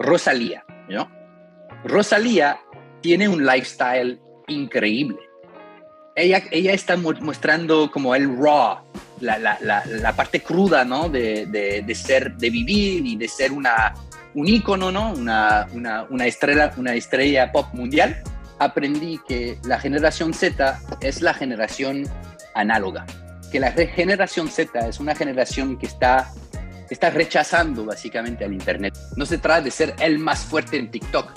Rosalía, 0.00 0.64
¿no? 0.88 1.10
Rosalía 1.84 2.58
tiene 3.02 3.28
un 3.28 3.44
lifestyle 3.44 4.18
increíble. 4.48 5.18
Ella, 6.16 6.42
ella 6.50 6.72
está 6.72 6.96
mostrando 6.96 7.90
como 7.90 8.14
el 8.14 8.36
raw, 8.36 8.78
la, 9.20 9.38
la, 9.38 9.58
la, 9.60 10.12
parte 10.16 10.40
cruda, 10.40 10.84
¿no? 10.84 11.08
De, 11.08 11.46
de, 11.46 11.82
de, 11.82 11.94
ser, 11.94 12.36
de 12.36 12.50
vivir 12.50 13.06
y 13.06 13.16
de 13.16 13.28
ser 13.28 13.52
una, 13.52 13.94
un 14.34 14.48
ícono, 14.48 14.90
¿no? 14.90 15.12
Una, 15.12 15.68
una, 15.72 16.04
una, 16.10 16.26
estrella, 16.26 16.72
una 16.76 16.94
estrella 16.94 17.52
pop 17.52 17.66
mundial. 17.72 18.22
Aprendí 18.58 19.20
que 19.28 19.58
la 19.64 19.78
generación 19.78 20.34
Z 20.34 20.80
es 21.00 21.22
la 21.22 21.32
generación 21.32 22.04
análoga, 22.54 23.06
que 23.52 23.60
la 23.60 23.72
generación 23.72 24.48
Z 24.48 24.88
es 24.88 24.98
una 25.00 25.14
generación 25.14 25.78
que 25.78 25.86
está, 25.86 26.30
está 26.90 27.10
rechazando 27.10 27.84
básicamente 27.84 28.44
al 28.44 28.52
Internet. 28.52 28.96
No 29.16 29.24
se 29.24 29.38
trata 29.38 29.62
de 29.62 29.70
ser 29.70 29.94
el 30.00 30.18
más 30.18 30.40
fuerte 30.40 30.76
en 30.76 30.90
TikTok, 30.90 31.32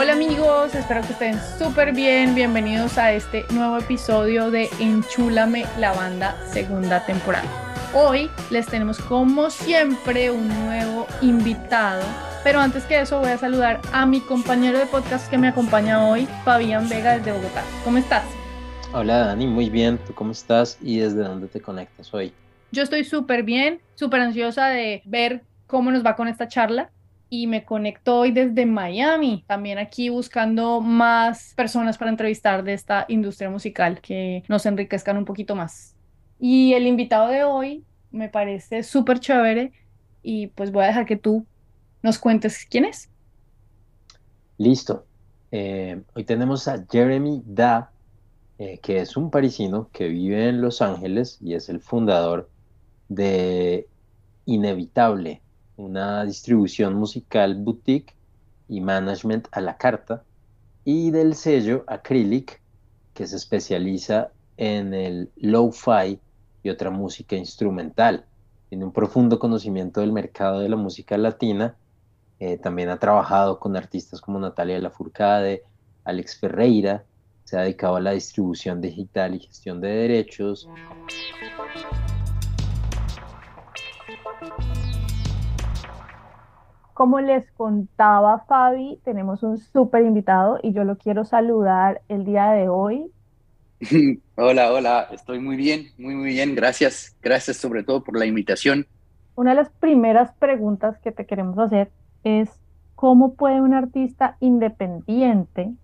Hola 0.00 0.14
amigos, 0.14 0.74
espero 0.74 1.02
que 1.02 1.12
estén 1.12 1.38
súper 1.58 1.92
bien. 1.92 2.34
Bienvenidos 2.34 2.96
a 2.96 3.12
este 3.12 3.44
nuevo 3.50 3.76
episodio 3.76 4.50
de 4.50 4.70
Enchúlame 4.78 5.66
la 5.78 5.92
banda 5.92 6.34
segunda 6.50 7.04
temporada. 7.04 7.44
Hoy 7.92 8.30
les 8.48 8.64
tenemos 8.64 8.98
como 8.98 9.50
siempre 9.50 10.30
un 10.30 10.48
nuevo 10.48 11.06
invitado, 11.20 12.02
pero 12.42 12.60
antes 12.60 12.84
que 12.84 12.98
eso 12.98 13.18
voy 13.18 13.28
a 13.28 13.36
saludar 13.36 13.82
a 13.92 14.06
mi 14.06 14.22
compañero 14.22 14.78
de 14.78 14.86
podcast 14.86 15.28
que 15.28 15.36
me 15.36 15.48
acompaña 15.48 16.06
hoy, 16.06 16.26
Fabián 16.46 16.88
Vega 16.88 17.18
desde 17.18 17.32
Bogotá. 17.32 17.62
¿Cómo 17.84 17.98
estás? 17.98 18.39
Hola 18.92 19.18
Dani, 19.18 19.46
muy 19.46 19.70
bien. 19.70 19.98
¿Tú 20.04 20.12
cómo 20.14 20.32
estás 20.32 20.76
y 20.82 20.98
desde 20.98 21.22
dónde 21.22 21.46
te 21.46 21.60
conectas 21.60 22.12
hoy? 22.12 22.32
Yo 22.72 22.82
estoy 22.82 23.04
súper 23.04 23.44
bien, 23.44 23.80
súper 23.94 24.20
ansiosa 24.20 24.66
de 24.66 25.00
ver 25.04 25.44
cómo 25.68 25.92
nos 25.92 26.04
va 26.04 26.16
con 26.16 26.26
esta 26.26 26.48
charla 26.48 26.90
y 27.28 27.46
me 27.46 27.64
conecto 27.64 28.18
hoy 28.18 28.32
desde 28.32 28.66
Miami, 28.66 29.44
también 29.46 29.78
aquí 29.78 30.08
buscando 30.08 30.80
más 30.80 31.54
personas 31.54 31.98
para 31.98 32.10
entrevistar 32.10 32.64
de 32.64 32.72
esta 32.72 33.04
industria 33.06 33.48
musical 33.48 34.00
que 34.00 34.42
nos 34.48 34.66
enriquezcan 34.66 35.16
un 35.16 35.24
poquito 35.24 35.54
más. 35.54 35.94
Y 36.40 36.74
el 36.74 36.88
invitado 36.88 37.28
de 37.28 37.44
hoy 37.44 37.84
me 38.10 38.28
parece 38.28 38.82
súper 38.82 39.20
chévere 39.20 39.70
y 40.20 40.48
pues 40.48 40.72
voy 40.72 40.82
a 40.82 40.88
dejar 40.88 41.06
que 41.06 41.16
tú 41.16 41.46
nos 42.02 42.18
cuentes 42.18 42.66
quién 42.68 42.86
es. 42.86 43.08
Listo. 44.58 45.06
Eh, 45.52 46.02
hoy 46.14 46.24
tenemos 46.24 46.66
a 46.66 46.84
Jeremy 46.90 47.42
Da, 47.46 47.92
eh, 48.60 48.78
que 48.82 49.00
es 49.00 49.16
un 49.16 49.30
parisino 49.30 49.88
que 49.90 50.08
vive 50.08 50.50
en 50.50 50.60
Los 50.60 50.82
Ángeles 50.82 51.38
y 51.40 51.54
es 51.54 51.70
el 51.70 51.80
fundador 51.80 52.50
de 53.08 53.88
Inevitable, 54.44 55.40
una 55.78 56.26
distribución 56.26 56.92
musical 56.92 57.54
boutique 57.54 58.14
y 58.68 58.82
management 58.82 59.48
a 59.52 59.62
la 59.62 59.78
carta, 59.78 60.24
y 60.84 61.10
del 61.10 61.36
sello 61.36 61.84
Acrylic, 61.86 62.60
que 63.14 63.26
se 63.26 63.36
especializa 63.36 64.30
en 64.58 64.92
el 64.92 65.30
lo-fi 65.36 66.20
y 66.62 66.68
otra 66.68 66.90
música 66.90 67.36
instrumental. 67.36 68.26
Tiene 68.68 68.84
un 68.84 68.92
profundo 68.92 69.38
conocimiento 69.38 70.02
del 70.02 70.12
mercado 70.12 70.60
de 70.60 70.68
la 70.68 70.76
música 70.76 71.16
latina. 71.16 71.76
Eh, 72.38 72.58
también 72.58 72.90
ha 72.90 72.98
trabajado 72.98 73.58
con 73.58 73.74
artistas 73.74 74.20
como 74.20 74.38
Natalia 74.38 74.78
Lafourcade, 74.80 75.62
Alex 76.04 76.36
Ferreira. 76.38 77.06
Se 77.50 77.58
ha 77.58 77.62
dedicado 77.62 77.96
a 77.96 78.00
la 78.00 78.12
distribución 78.12 78.80
digital 78.80 79.34
y 79.34 79.40
gestión 79.40 79.80
de 79.80 79.88
derechos. 79.88 80.68
Como 86.94 87.18
les 87.18 87.50
contaba 87.50 88.44
Fabi, 88.46 89.00
tenemos 89.02 89.42
un 89.42 89.58
súper 89.58 90.04
invitado 90.04 90.60
y 90.62 90.72
yo 90.72 90.84
lo 90.84 90.96
quiero 90.96 91.24
saludar 91.24 92.02
el 92.06 92.24
día 92.24 92.52
de 92.52 92.68
hoy. 92.68 93.10
Hola, 94.36 94.72
hola, 94.72 95.08
estoy 95.10 95.40
muy 95.40 95.56
bien, 95.56 95.88
muy, 95.98 96.14
muy 96.14 96.28
bien, 96.28 96.54
gracias. 96.54 97.16
Gracias 97.20 97.56
sobre 97.56 97.82
todo 97.82 98.04
por 98.04 98.16
la 98.16 98.26
invitación. 98.26 98.86
Una 99.34 99.50
de 99.50 99.56
las 99.56 99.70
primeras 99.70 100.32
preguntas 100.34 101.00
que 101.00 101.10
te 101.10 101.26
queremos 101.26 101.58
hacer 101.58 101.90
es, 102.22 102.48
¿cómo 102.94 103.34
puede 103.34 103.60
un 103.60 103.74
artista 103.74 104.36
independiente 104.38 105.74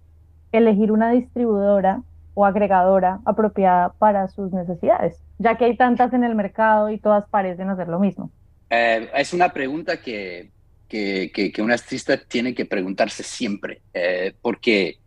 elegir 0.59 0.93
una 0.93 1.11
distribuidora 1.11 2.03
o 2.35 2.45
agregadora 2.45 3.21
apropiada 3.25 3.93
para 3.99 4.29
sus 4.29 4.53
necesidades? 4.53 5.21
Ya 5.39 5.57
que 5.57 5.67
hay 5.67 5.77
tantas 5.77 6.13
en 6.13 6.25
el 6.25 6.35
mercado 6.35 6.91
y 6.91 6.99
todas 6.99 7.29
parecen 7.29 7.71
hacer 7.71 7.89
lo 7.89 7.99
mismo. 7.99 8.31
Eh, 8.71 9.09
es 9.15 9.33
una 9.33 9.53
pregunta 9.53 9.99
que 9.99 10.51
que, 10.89 11.53
que, 11.53 11.63
un 11.63 11.73
artista 11.73 12.17
tiene 12.17 12.55
que 12.55 12.65
preguntarse 12.65 13.23
siempre, 13.23 13.81
eh, 13.93 14.35
porque, 14.41 14.99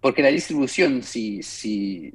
porque 0.00 0.22
la 0.22 0.28
distribución, 0.28 1.02
si, 1.02 1.42
si, 1.42 2.12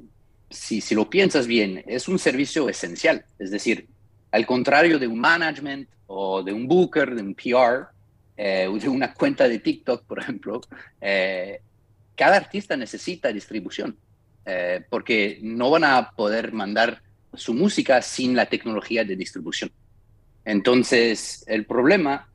si, 0.48 0.80
si, 0.80 0.94
lo 0.94 1.10
piensas 1.10 1.46
bien, 1.46 1.82
es 1.86 2.08
un 2.08 2.18
servicio 2.18 2.68
esencial. 2.68 3.24
Es 3.38 3.50
decir, 3.50 3.88
al 4.30 4.46
contrario 4.46 4.98
de 4.98 5.08
un 5.08 5.18
management 5.18 5.88
o 6.06 6.42
de 6.42 6.52
un 6.52 6.68
booker, 6.68 7.14
de 7.14 7.22
un 7.22 7.34
PR, 7.34 7.88
eh, 8.36 8.68
de 8.80 8.88
una 8.88 9.12
cuenta 9.12 9.48
de 9.48 9.58
TikTok, 9.58 10.04
por 10.04 10.20
ejemplo, 10.20 10.60
eh, 11.00 11.60
cada 12.20 12.36
artista 12.36 12.76
necesita 12.76 13.32
distribución, 13.32 13.96
eh, 14.44 14.84
porque 14.90 15.38
no 15.40 15.70
van 15.70 15.84
a 15.84 16.10
poder 16.10 16.52
mandar 16.52 17.00
su 17.32 17.54
música 17.54 18.02
sin 18.02 18.36
la 18.36 18.44
tecnología 18.44 19.04
de 19.04 19.16
distribución. 19.16 19.72
Entonces, 20.44 21.42
el 21.46 21.64
problema 21.64 22.28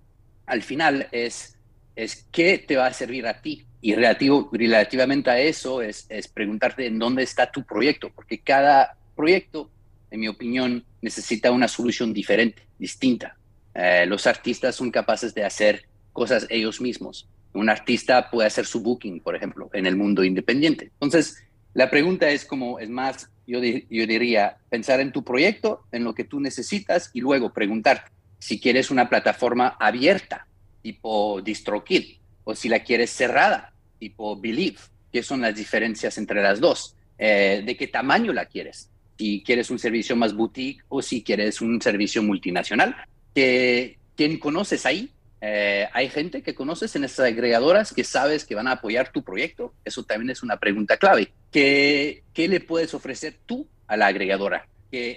al 0.47 0.63
final 0.63 1.07
es, 1.11 1.59
es 1.95 2.25
qué 2.31 2.57
te 2.57 2.77
va 2.77 2.87
a 2.87 2.93
servir 2.93 3.27
a 3.27 3.39
ti. 3.43 3.63
Y 3.79 3.93
relativamente 3.93 5.29
a 5.29 5.37
eso 5.37 5.83
es, 5.83 6.07
es 6.09 6.27
preguntarte 6.29 6.87
en 6.87 6.97
dónde 6.97 7.21
está 7.21 7.51
tu 7.51 7.63
proyecto, 7.63 8.09
porque 8.09 8.39
cada 8.39 8.97
proyecto, 9.15 9.69
en 10.09 10.21
mi 10.21 10.27
opinión, 10.27 10.83
necesita 10.99 11.51
una 11.51 11.67
solución 11.67 12.11
diferente, 12.11 12.63
distinta. 12.79 13.37
Eh, 13.75 14.07
los 14.07 14.25
artistas 14.25 14.73
son 14.75 14.89
capaces 14.89 15.35
de 15.35 15.43
hacer 15.43 15.85
cosas 16.11 16.47
ellos 16.49 16.81
mismos. 16.81 17.29
Un 17.55 17.69
artista 17.69 18.29
puede 18.29 18.47
hacer 18.47 18.65
su 18.65 18.81
booking, 18.81 19.21
por 19.21 19.35
ejemplo, 19.35 19.69
en 19.73 19.85
el 19.85 19.95
mundo 19.95 20.23
independiente. 20.23 20.91
Entonces, 20.93 21.43
la 21.73 21.89
pregunta 21.89 22.29
es 22.29 22.45
como, 22.45 22.79
es 22.79 22.89
más, 22.89 23.29
yo, 23.47 23.59
yo 23.63 24.05
diría, 24.07 24.57
pensar 24.69 24.99
en 24.99 25.11
tu 25.11 25.23
proyecto, 25.23 25.83
en 25.91 26.03
lo 26.03 26.13
que 26.13 26.25
tú 26.25 26.39
necesitas 26.39 27.09
y 27.13 27.21
luego 27.21 27.53
preguntarte, 27.53 28.11
si 28.39 28.59
quieres 28.59 28.91
una 28.91 29.09
plataforma 29.09 29.75
abierta, 29.79 30.47
tipo 30.81 31.41
DistroKid, 31.41 32.17
o 32.43 32.55
si 32.55 32.69
la 32.69 32.83
quieres 32.83 33.09
cerrada, 33.09 33.73
tipo 33.99 34.39
Believe, 34.39 34.77
¿qué 35.11 35.23
son 35.23 35.41
las 35.41 35.55
diferencias 35.55 36.17
entre 36.17 36.43
las 36.43 36.59
dos? 36.59 36.95
Eh, 37.17 37.63
¿De 37.65 37.75
qué 37.77 37.87
tamaño 37.87 38.33
la 38.33 38.45
quieres? 38.45 38.89
Si 39.17 39.41
quieres 39.43 39.69
un 39.69 39.79
servicio 39.79 40.15
más 40.15 40.35
boutique 40.35 40.83
o 40.89 41.01
si 41.01 41.23
quieres 41.23 41.61
un 41.61 41.81
servicio 41.81 42.21
multinacional. 42.21 42.95
¿Quién 43.33 44.39
conoces 44.39 44.85
ahí? 44.85 45.09
Eh, 45.47 45.87
¿Hay 45.93 46.09
gente 46.09 46.41
que 46.41 46.55
conoces 46.55 46.95
en 46.95 47.03
esas 47.03 47.27
agregadoras 47.27 47.93
que 47.93 48.03
sabes 48.03 48.45
que 48.45 48.55
van 48.55 48.67
a 48.67 48.71
apoyar 48.71 49.11
tu 49.11 49.23
proyecto? 49.23 49.73
Eso 49.85 50.03
también 50.03 50.31
es 50.31 50.41
una 50.41 50.57
pregunta 50.57 50.97
clave. 50.97 51.31
¿Qué, 51.51 52.23
qué 52.33 52.47
le 52.47 52.61
puedes 52.61 52.95
ofrecer 52.95 53.37
tú 53.45 53.67
a 53.85 53.95
la 53.95 54.07
agregadora? 54.07 54.67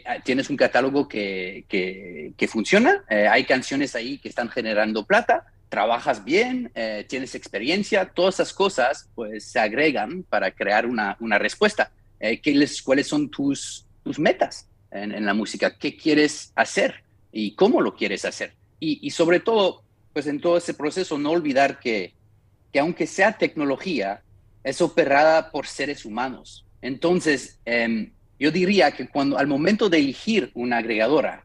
Ah, 0.05 0.19
tienes 0.25 0.51
un 0.51 0.57
catálogo 0.57 1.09
que, 1.09 1.65
que, 1.69 2.49
funciona, 2.49 3.05
eh, 3.09 3.29
hay 3.29 3.45
canciones 3.45 3.95
ahí 3.95 4.19
que 4.19 4.29
están 4.29 4.49
generando 4.49 5.05
plata, 5.05 5.45
trabajas 5.69 6.25
bien, 6.25 6.71
eh, 6.75 7.07
tienes 7.09 7.35
experiencia, 7.35 8.07
todas 8.07 8.37
esas 8.37 8.53
cosas 8.53 9.09
pues 9.15 9.45
se 9.45 9.61
agregan 9.61 10.25
para 10.25 10.51
crear 10.51 10.87
una, 10.87 11.17
una 11.21 11.39
respuesta. 11.39 11.93
Eh, 12.19 12.41
¿Cuáles 12.85 13.07
son 13.07 13.31
tus, 13.31 13.87
tus 14.03 14.19
metas 14.19 14.69
en, 14.91 15.13
en, 15.13 15.25
la 15.25 15.35
música? 15.35 15.77
¿Qué 15.79 15.97
quieres 15.97 16.53
hacer 16.57 17.05
y 17.31 17.55
cómo 17.55 17.81
lo 17.81 17.95
quieres 17.95 18.25
hacer? 18.25 18.55
Y, 18.81 19.07
y, 19.07 19.11
sobre 19.11 19.39
todo, 19.39 19.85
pues 20.19 20.27
en 20.27 20.41
todo 20.41 20.57
ese 20.57 20.75
proceso 20.75 21.17
no 21.17 21.31
olvidar 21.31 21.79
que, 21.79 22.13
que 22.73 22.81
aunque 22.81 23.07
sea 23.07 23.39
tecnología, 23.39 24.21
es 24.65 24.81
operada 24.81 25.53
por 25.53 25.69
seres 25.69 26.05
humanos. 26.05 26.67
Entonces, 26.83 27.61
eh, 27.65 28.11
yo 28.37 28.51
diría 28.51 28.91
que 28.91 29.07
cuando 29.07 29.39
al 29.39 29.47
momento 29.47 29.89
de 29.89 30.01
elegir 30.01 30.51
una 30.55 30.79
agregadora 30.79 31.45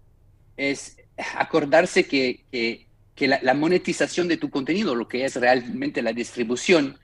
es 0.57 0.97
acordarse 1.37 2.07
que, 2.07 2.87
que, 3.15 3.27
la, 3.27 3.53
monetización 3.53 4.27
de 4.27 4.37
tu 4.37 4.49
contenido, 4.49 4.95
lo 4.95 5.07
que 5.07 5.23
es 5.23 5.35
realmente 5.35 6.01
la 6.01 6.11
distribución, 6.11 6.97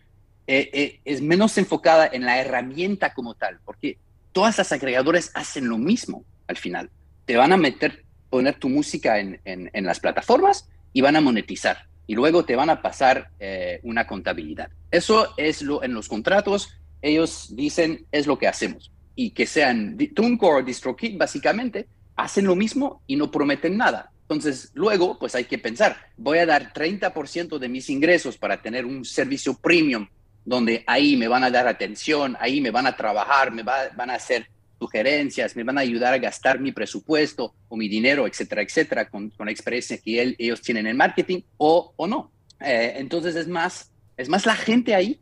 eh, 0.48 0.72
eh, 0.74 1.00
es 1.06 1.22
menos 1.22 1.56
enfocada 1.60 2.10
en 2.12 2.26
la 2.26 2.42
herramienta 2.42 3.14
como 3.14 3.36
tal, 3.36 3.60
porque 3.64 4.00
todas 4.32 4.58
las 4.58 4.72
agregadoras 4.72 5.30
hacen 5.36 5.70
lo 5.70 5.78
mismo 5.78 6.26
al 6.48 6.58
final. 6.58 6.90
Te 7.26 7.38
van 7.38 7.54
a 7.54 7.58
meter, 7.58 8.06
poner 8.32 8.56
tu 8.56 8.70
música 8.70 9.20
en, 9.20 9.40
en, 9.46 9.86
las 9.86 10.00
plataformas 10.00 10.68
y 10.94 11.02
van 11.02 11.16
a 11.16 11.22
monetizar. 11.22 11.88
Y 12.08 12.16
luego 12.16 12.46
te 12.46 12.56
van 12.56 12.70
a 12.70 12.82
pasar 12.82 13.30
eh, 13.40 13.80
una 13.84 14.08
contabilidad. 14.08 14.70
Eso 14.92 15.34
es 15.38 15.62
lo 15.62 15.84
en 15.84 15.94
los 15.94 16.08
contratos. 16.08 16.70
Ellos 17.02 17.56
dicen, 17.56 18.06
es 18.12 18.28
lo 18.28 18.38
que 18.38 18.48
hacemos 18.48 18.92
y 19.16 19.32
que 19.32 19.46
sean 19.46 19.98
TuneCore 20.16 20.62
o 20.62 20.66
DistroKid, 20.66 21.18
básicamente, 21.18 21.88
hacen 22.16 22.46
lo 22.46 22.56
mismo 22.56 23.02
y 23.06 23.18
no 23.18 23.30
prometen 23.30 23.76
nada. 23.76 24.14
Entonces, 24.22 24.72
luego, 24.76 25.20
pues 25.20 25.36
hay 25.36 25.44
que 25.44 25.58
pensar, 25.58 25.98
voy 26.16 26.38
a 26.38 26.46
dar 26.46 26.72
30% 26.72 27.58
de 27.58 27.68
mis 27.68 27.90
ingresos 27.90 28.38
para 28.38 28.62
tener 28.62 28.86
un 28.86 29.04
servicio 29.04 29.56
premium, 29.56 30.08
donde 30.46 30.86
ahí 30.88 31.18
me 31.18 31.28
van 31.28 31.44
a 31.44 31.52
dar 31.52 31.68
atención, 31.68 32.38
ahí 32.40 32.62
me 32.62 32.72
van 32.72 32.88
a 32.88 32.96
trabajar, 32.96 33.52
me 33.52 33.64
van 33.64 34.10
a 34.10 34.14
hacer 34.14 34.48
sugerencias, 34.80 35.56
me 35.56 35.64
van 35.64 35.78
a 35.78 35.82
ayudar 35.82 36.14
a 36.14 36.18
gastar 36.18 36.60
mi 36.60 36.72
presupuesto 36.72 37.54
o 37.68 37.76
mi 37.76 37.88
dinero, 37.88 38.26
etcétera, 38.26 38.62
etcétera, 38.62 39.10
con, 39.10 39.30
con 39.32 39.46
la 39.46 39.52
experiencia 39.52 39.98
que 39.98 40.36
ellos 40.38 40.62
tienen 40.62 40.88
en 40.88 40.98
marketing 40.98 41.42
o, 41.58 41.94
o 41.96 42.08
no. 42.08 42.32
Eh, 42.62 42.94
entonces 42.98 43.36
es 43.36 43.48
más, 43.48 43.92
es 44.18 44.30
más 44.30 44.46
la 44.46 44.56
gente 44.56 44.96
ahí, 44.96 45.20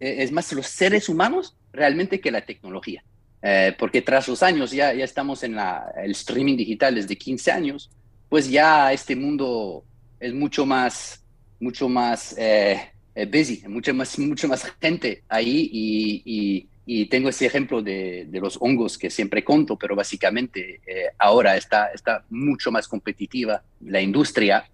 eh, 0.00 0.16
es 0.18 0.32
más 0.32 0.52
los 0.52 0.66
seres 0.66 1.08
humanos 1.08 1.56
realmente 1.72 2.20
que 2.20 2.30
la 2.30 2.44
tecnología. 2.44 3.04
Eh, 3.42 3.74
porque 3.78 4.00
tras 4.00 4.26
los 4.26 4.42
años, 4.42 4.70
ya, 4.70 4.94
ya 4.94 5.04
estamos 5.04 5.42
en 5.42 5.54
la, 5.54 5.92
el 6.02 6.12
streaming 6.12 6.56
digital 6.56 6.94
desde 6.94 7.16
15 7.16 7.52
años, 7.52 7.90
pues 8.30 8.48
ya 8.48 8.90
este 8.92 9.14
mundo 9.14 9.84
es 10.18 10.32
mucho 10.32 10.64
más, 10.64 11.22
mucho 11.60 11.88
más 11.88 12.34
eh, 12.38 12.80
eh, 13.14 13.26
busy, 13.26 13.62
mucho 13.68 13.92
más, 13.92 14.18
mucho 14.18 14.48
más 14.48 14.64
gente 14.80 15.22
ahí 15.28 15.68
y, 15.70 16.22
y, 16.24 16.68
tengo 17.08 17.30
ese 17.30 17.46
ejemplo 17.46 17.82
de, 17.82 18.26
de, 18.28 18.40
los 18.40 18.58
hongos 18.60 18.98
que 18.98 19.10
siempre 19.10 19.42
conto, 19.42 19.76
pero 19.76 19.96
básicamente 19.96 20.80
eh, 20.86 21.10
ahora 21.18 21.56
está, 21.56 21.88
está 21.88 22.24
mucho 22.30 22.70
más 22.70 22.86
competitiva 22.88 23.62
la 23.80 24.00
industria 24.00 24.68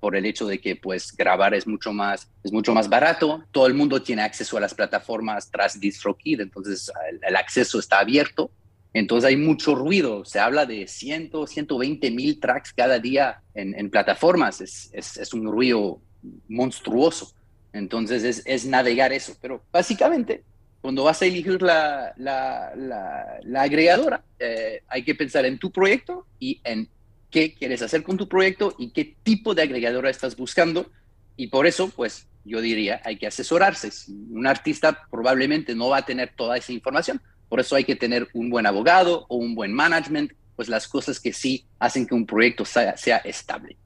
por 0.00 0.16
el 0.16 0.26
hecho 0.26 0.46
de 0.46 0.60
que 0.60 0.76
pues 0.76 1.16
grabar 1.16 1.54
es 1.54 1.66
mucho 1.66 1.92
más, 1.92 2.28
es 2.42 2.52
mucho 2.52 2.74
más 2.74 2.88
barato, 2.88 3.44
todo 3.52 3.66
el 3.66 3.74
mundo 3.74 4.02
tiene 4.02 4.22
acceso 4.22 4.56
a 4.56 4.60
las 4.60 4.74
plataformas 4.74 5.50
tras 5.50 5.78
DistroKid, 5.78 6.40
entonces 6.40 6.90
el 7.22 7.36
acceso 7.36 7.78
está 7.78 8.00
abierto 8.00 8.50
entonces 8.98 9.28
hay 9.28 9.36
mucho 9.36 9.74
ruido, 9.74 10.24
se 10.24 10.40
habla 10.40 10.64
de 10.64 10.86
100, 10.86 11.30
120 11.46 12.10
mil 12.12 12.40
tracks 12.40 12.72
cada 12.72 12.98
día 12.98 13.42
en, 13.52 13.90
plataformas, 13.90 14.62
es, 14.62 14.90
es, 14.94 15.34
un 15.34 15.44
ruido 15.44 16.00
monstruoso. 16.48 17.34
Entonces 17.74 18.24
es, 18.24 18.42
es, 18.46 18.64
navegar 18.64 19.12
eso, 19.12 19.36
pero 19.42 19.62
básicamente 19.70 20.44
cuando 20.80 21.04
vas 21.04 21.20
a 21.22 21.26
elegir 21.26 21.62
la, 21.62 22.14
agregadora, 23.56 24.22
eh, 24.38 24.82
hay 24.88 25.02
que 25.02 25.14
pensar 25.14 25.44
en 25.44 25.58
tu 25.58 25.70
proyecto 25.70 26.26
y 26.38 26.60
en 26.64 26.88
qué 27.30 27.54
quieres 27.54 27.82
hacer 27.82 28.02
con 28.02 28.16
tu 28.16 28.28
proyecto 28.28 28.74
y 28.78 28.90
qué 28.90 29.16
tipo 29.22 29.54
de 29.54 29.62
agregadora 29.62 30.10
estás 30.10 30.36
buscando. 30.36 30.90
Y 31.36 31.48
por 31.48 31.66
eso, 31.66 31.88
pues 31.88 32.28
yo 32.44 32.60
diría, 32.60 33.00
hay 33.04 33.18
que 33.18 33.26
asesorarse. 33.26 33.90
Un 34.30 34.46
artista 34.46 35.06
probablemente 35.10 35.74
no 35.74 35.88
va 35.88 35.98
a 35.98 36.06
tener 36.06 36.32
toda 36.36 36.56
esa 36.56 36.72
información, 36.72 37.20
por 37.48 37.60
eso 37.60 37.76
hay 37.76 37.84
que 37.84 37.96
tener 37.96 38.28
un 38.32 38.50
buen 38.50 38.66
abogado 38.66 39.26
o 39.28 39.36
un 39.36 39.54
buen 39.54 39.72
management, 39.72 40.32
pues 40.54 40.68
las 40.68 40.88
cosas 40.88 41.20
que 41.20 41.32
sí 41.32 41.66
hacen 41.78 42.06
que 42.06 42.14
un 42.14 42.26
proyecto 42.26 42.64
sea, 42.64 42.94
estable. 43.24 43.76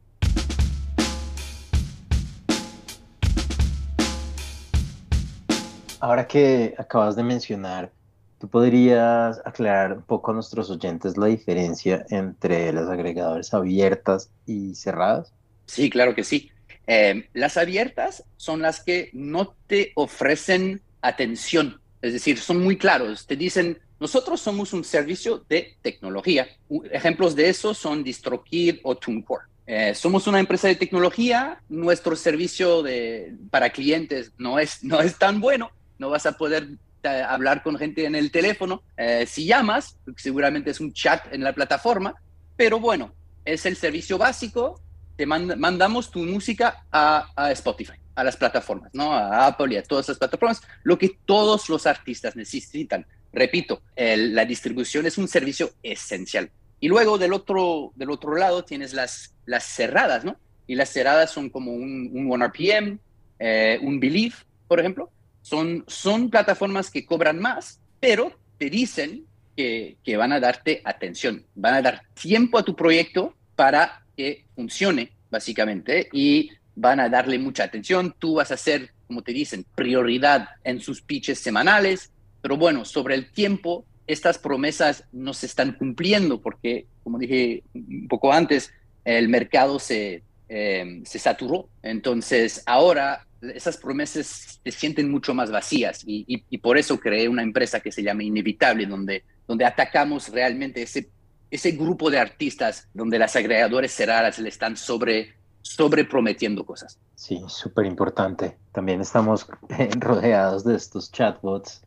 Ahora 6.00 6.26
que 6.26 6.74
acabas 6.78 7.14
de 7.16 7.22
mencionar, 7.22 7.92
¿tú 8.38 8.48
podrías 8.48 9.40
aclarar 9.44 9.92
un 9.92 10.02
poco 10.02 10.30
a 10.30 10.34
nuestros 10.34 10.70
oyentes 10.70 11.16
la 11.16 11.26
diferencia 11.26 12.04
entre 12.10 12.72
las 12.72 12.88
agregadores 12.88 13.54
abiertas 13.54 14.30
y 14.46 14.74
cerradas? 14.74 15.32
Sí, 15.66 15.90
claro 15.90 16.14
que 16.14 16.24
sí. 16.24 16.50
Eh, 16.86 17.28
las 17.34 17.56
abiertas 17.56 18.24
son 18.36 18.62
las 18.62 18.82
que 18.82 19.10
no 19.12 19.54
te 19.66 19.92
ofrecen 19.94 20.80
atención 21.02 21.80
es 22.02 22.12
decir, 22.14 22.38
son 22.38 22.62
muy 22.62 22.76
claros. 22.76 23.26
Te 23.26 23.36
dicen, 23.36 23.78
nosotros 23.98 24.40
somos 24.40 24.72
un 24.72 24.84
servicio 24.84 25.44
de 25.48 25.76
tecnología. 25.82 26.48
Ejemplos 26.90 27.36
de 27.36 27.48
eso 27.48 27.74
son 27.74 28.02
DistroKid 28.02 28.78
o 28.82 28.96
TuneCore. 28.96 29.44
Eh, 29.66 29.94
somos 29.94 30.26
una 30.26 30.40
empresa 30.40 30.68
de 30.68 30.76
tecnología. 30.76 31.60
Nuestro 31.68 32.16
servicio 32.16 32.82
de, 32.82 33.34
para 33.50 33.70
clientes 33.70 34.32
no 34.38 34.58
es, 34.58 34.82
no 34.82 35.00
es 35.00 35.18
tan 35.18 35.40
bueno. 35.40 35.70
No 36.00 36.10
vas 36.10 36.26
a 36.26 36.32
poder 36.32 36.66
eh, 37.02 37.08
hablar 37.08 37.62
con 37.62 37.76
gente 37.78 38.04
en 38.04 38.16
el 38.16 38.32
teléfono. 38.32 38.82
Eh, 38.96 39.26
si 39.26 39.46
llamas, 39.46 39.96
seguramente 40.16 40.70
es 40.70 40.80
un 40.80 40.92
chat 40.92 41.32
en 41.32 41.44
la 41.44 41.52
plataforma. 41.52 42.14
Pero 42.56 42.80
bueno, 42.80 43.12
es 43.44 43.66
el 43.66 43.76
servicio 43.76 44.18
básico. 44.18 44.80
Te 45.16 45.26
mandamos 45.26 46.10
tu 46.10 46.20
música 46.20 46.86
a 46.90 47.50
Spotify 47.52 48.00
a 48.20 48.24
las 48.24 48.36
plataformas, 48.36 48.90
¿no? 48.92 49.12
A 49.12 49.46
Apple 49.46 49.74
y 49.74 49.76
a 49.76 49.82
todas 49.82 50.08
las 50.08 50.18
plataformas, 50.18 50.62
lo 50.82 50.98
que 50.98 51.18
todos 51.24 51.68
los 51.68 51.86
artistas 51.86 52.36
necesitan. 52.36 53.06
Repito, 53.32 53.82
la 53.96 54.44
distribución 54.44 55.06
es 55.06 55.16
un 55.18 55.28
servicio 55.28 55.70
esencial. 55.82 56.50
Y 56.80 56.88
luego 56.88 57.18
del 57.18 57.32
otro, 57.32 57.92
del 57.94 58.10
otro 58.10 58.34
lado 58.34 58.64
tienes 58.64 58.92
las, 58.92 59.34
las 59.46 59.64
cerradas, 59.64 60.24
¿no? 60.24 60.36
Y 60.66 60.74
las 60.74 60.90
cerradas 60.90 61.30
son 61.30 61.50
como 61.50 61.72
un, 61.72 62.10
un 62.12 62.28
1RPM, 62.28 62.98
eh, 63.38 63.78
un 63.82 64.00
Believe, 64.00 64.34
por 64.66 64.80
ejemplo. 64.80 65.10
Son, 65.42 65.84
son 65.86 66.30
plataformas 66.30 66.90
que 66.90 67.06
cobran 67.06 67.40
más, 67.40 67.80
pero 67.98 68.32
te 68.58 68.70
dicen 68.70 69.24
que, 69.56 69.96
que 70.04 70.16
van 70.16 70.32
a 70.32 70.40
darte 70.40 70.82
atención, 70.84 71.44
van 71.54 71.74
a 71.74 71.82
dar 71.82 72.02
tiempo 72.14 72.58
a 72.58 72.64
tu 72.64 72.76
proyecto 72.76 73.34
para 73.56 74.04
que 74.16 74.44
funcione, 74.54 75.12
básicamente, 75.30 76.08
y 76.12 76.50
van 76.74 77.00
a 77.00 77.08
darle 77.08 77.38
mucha 77.38 77.64
atención, 77.64 78.14
tú 78.18 78.34
vas 78.34 78.50
a 78.50 78.56
ser, 78.56 78.90
como 79.06 79.22
te 79.22 79.32
dicen, 79.32 79.64
prioridad 79.74 80.48
en 80.64 80.80
sus 80.80 81.02
pitches 81.02 81.38
semanales, 81.38 82.10
pero 82.40 82.56
bueno, 82.56 82.84
sobre 82.84 83.14
el 83.14 83.30
tiempo, 83.30 83.84
estas 84.06 84.38
promesas 84.38 85.04
no 85.12 85.34
se 85.34 85.46
están 85.46 85.72
cumpliendo 85.72 86.40
porque, 86.40 86.86
como 87.04 87.18
dije 87.18 87.62
un 87.74 88.08
poco 88.08 88.32
antes, 88.32 88.72
el 89.04 89.28
mercado 89.28 89.78
se, 89.78 90.22
eh, 90.48 91.02
se 91.04 91.18
saturó. 91.18 91.68
Entonces, 91.82 92.62
ahora 92.66 93.26
esas 93.42 93.76
promesas 93.76 94.60
se 94.62 94.70
sienten 94.70 95.10
mucho 95.10 95.34
más 95.34 95.50
vacías 95.50 96.02
y, 96.06 96.24
y, 96.26 96.58
por 96.58 96.76
eso 96.76 96.98
creé 96.98 97.28
una 97.28 97.42
empresa 97.42 97.80
que 97.80 97.92
se 97.92 98.02
llama 98.02 98.22
Inevitable, 98.22 98.86
donde, 98.86 99.24
donde 99.46 99.64
atacamos 99.64 100.28
realmente 100.28 100.82
ese, 100.82 101.10
ese 101.50 101.72
grupo 101.72 102.10
de 102.10 102.18
artistas 102.18 102.88
donde 102.92 103.18
las 103.18 103.36
agregadores 103.36 103.92
cerradas 103.92 104.38
le 104.38 104.48
están 104.48 104.76
sobre 104.76 105.34
sobreprometiendo 105.62 106.64
cosas. 106.64 106.98
Sí, 107.14 107.42
súper 107.48 107.86
importante. 107.86 108.58
También 108.72 109.00
estamos 109.00 109.46
rodeados 109.98 110.64
de 110.64 110.74
estos 110.74 111.12
chatbots 111.12 111.82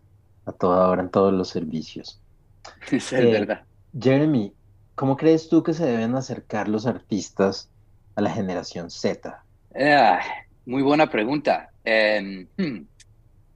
a 0.45 0.51
toda 0.51 0.87
hora 0.87 1.01
en 1.01 1.09
todos 1.09 1.33
los 1.33 1.49
servicios. 1.49 2.19
Es 2.91 3.11
eh, 3.13 3.25
verdad. 3.25 3.63
Jeremy, 3.99 4.53
¿cómo 4.95 5.17
crees 5.17 5.49
tú 5.49 5.63
que 5.63 5.73
se 5.73 5.85
deben 5.85 6.15
acercar 6.15 6.67
los 6.67 6.85
artistas 6.85 7.69
a 8.15 8.21
la 8.21 8.29
generación 8.29 8.89
Z? 8.89 9.43
Ah, 9.75 10.19
muy 10.65 10.81
buena 10.81 11.09
pregunta. 11.09 11.69
Em, 11.83 12.47
hmm, 12.57 12.85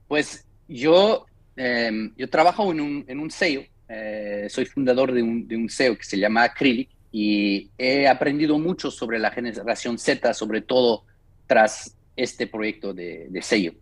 pues 0.06 0.44
yo, 0.68 1.26
em, 1.56 2.12
yo 2.16 2.28
trabajo 2.28 2.70
en 2.72 2.80
un, 2.80 3.04
en 3.08 3.20
un 3.20 3.30
sello, 3.30 3.62
eh, 3.88 4.46
soy 4.50 4.66
fundador 4.66 5.12
de 5.12 5.22
un, 5.22 5.48
de 5.48 5.56
un 5.56 5.68
sello 5.68 5.96
que 5.96 6.04
se 6.04 6.18
llama 6.18 6.44
Acrylic 6.44 6.90
y 7.10 7.70
he 7.78 8.06
aprendido 8.06 8.58
mucho 8.58 8.90
sobre 8.90 9.18
la 9.18 9.30
generación 9.30 9.98
Z, 9.98 10.34
sobre 10.34 10.60
todo 10.60 11.04
tras 11.46 11.96
este 12.16 12.46
proyecto 12.46 12.92
de, 12.92 13.30
sello. 13.42 13.72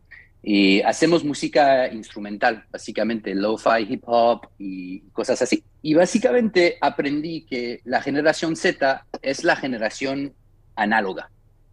Y 0.42 0.80
hacemos 0.82 1.24
música 1.24 1.88
instrumental, 1.92 2.64
básicamente 2.70 3.34
lo-fi, 3.34 3.82
hip 3.88 4.04
hop 4.06 4.46
y 4.58 5.00
cosas 5.10 5.42
así. 5.42 5.64
Y 5.82 5.94
básicamente 5.94 6.76
aprendí 6.80 7.44
que 7.44 7.80
la 7.84 8.00
generación 8.00 8.54
Z 8.54 9.04
es 9.22 9.42
la 9.42 9.56
generación 9.56 10.34
análoga. 10.76 11.30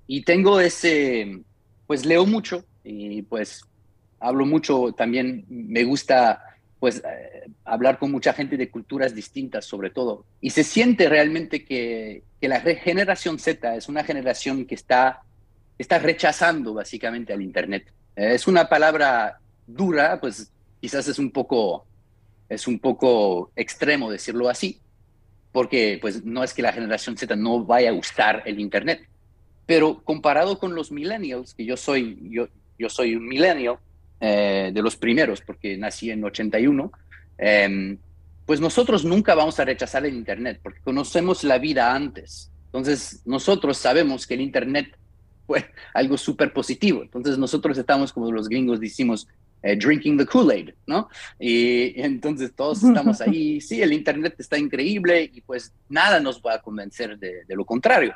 Y 0.08 0.24
tengo 0.24 0.60
ese, 0.60 1.40
pues 1.88 2.06
leo 2.06 2.26
mucho 2.26 2.66
y 2.84 3.22
pues 3.24 3.64
hablo 4.20 4.46
mucho, 4.46 4.94
también 4.94 5.46
me 5.50 5.84
gusta 5.84 6.42
pues 6.80 6.98
eh, 6.98 7.50
hablar 7.64 7.98
con 7.98 8.12
mucha 8.12 8.34
gente 8.34 8.58
de 8.58 8.70
culturas 8.70 9.16
distintas 9.16 9.66
sobre 9.66 9.90
todo. 9.90 10.26
Y 10.42 10.50
se 10.50 10.64
siente 10.64 11.08
realmente 11.08 11.64
que, 11.64 12.24
que 12.42 12.48
la 12.50 12.60
generación 12.60 13.40
Z 13.40 13.76
es 13.76 13.88
una 13.88 14.04
generación 14.04 14.66
que 14.66 14.76
está, 14.76 15.22
está 15.78 16.00
rechazando 16.00 16.74
básicamente 16.74 17.32
al 17.32 17.42
Internet. 17.42 17.86
Eh, 18.16 18.34
es 18.34 18.48
una 18.48 18.68
palabra 18.68 19.40
dura, 19.66 20.20
pues 20.20 20.52
quizás 20.82 21.08
es 21.08 21.20
un 21.20 21.32
poco, 21.32 21.86
es 22.50 22.68
un 22.68 22.80
poco 22.80 23.52
extremo 23.56 24.12
decirlo 24.12 24.50
así, 24.50 24.82
porque 25.54 26.00
pues 26.02 26.26
no 26.26 26.44
es 26.44 26.54
que 26.54 26.62
la 26.62 26.74
generación 26.74 27.16
Z 27.16 27.34
no 27.38 27.64
vaya 27.64 27.90
a 27.90 27.94
gustar 27.94 28.44
el 28.46 28.60
Internet, 28.60 29.08
pero 29.66 30.02
comparado 30.04 30.60
con 30.60 30.76
los 30.76 30.92
millennials, 30.92 31.54
que 31.54 31.66
yo 31.66 31.78
soy, 31.78 32.18
yo, 32.30 32.48
yo 32.78 32.90
soy 32.90 33.16
un 33.16 33.28
millennial, 33.28 33.78
eh, 34.26 34.72
de 34.74 34.82
los 34.82 34.96
primeros, 34.96 35.42
porque 35.42 35.78
nací 35.78 36.10
en 36.10 36.24
81, 36.24 36.92
em, 37.38 37.98
pues 38.46 38.62
nosotros 38.62 39.04
nunca 39.04 39.36
vamos 39.36 39.60
a 39.60 39.66
rechazar 39.66 40.06
el 40.06 40.14
Internet, 40.14 40.62
porque 40.64 40.80
conocemos 40.80 41.44
la 41.44 41.58
vida 41.58 41.94
antes. 41.94 42.50
Entonces, 42.68 43.22
nosotros 43.26 43.78
sabemos 43.78 44.26
que 44.26 44.36
el 44.36 44.42
Internet 44.42 44.98
fue 45.46 45.66
algo 45.94 46.18
súper 46.18 46.54
positivo. 46.54 47.02
Entonces, 47.04 47.38
nosotros 47.38 47.78
estamos, 47.78 48.14
como 48.14 48.32
los 48.32 48.48
gringos 48.48 48.80
decimos, 48.80 49.28
eh, 49.62 49.76
drinking 49.76 50.18
the 50.18 50.26
Kool-Aid, 50.26 50.72
¿no? 50.88 51.10
Y, 51.38 52.00
entonces 52.02 52.54
todos 52.56 52.82
estamos 52.82 53.20
ahí, 53.20 53.60
sí, 53.62 53.82
el 53.82 53.94
Internet 53.94 54.36
está 54.38 54.58
increíble 54.58 55.30
y 55.34 55.42
pues 55.42 55.74
nada 55.90 56.20
nos 56.20 56.42
va 56.42 56.56
a 56.56 56.62
convencer 56.62 57.18
de, 57.18 57.44
de 57.46 57.56
lo 57.56 57.66
contrario. 57.66 58.14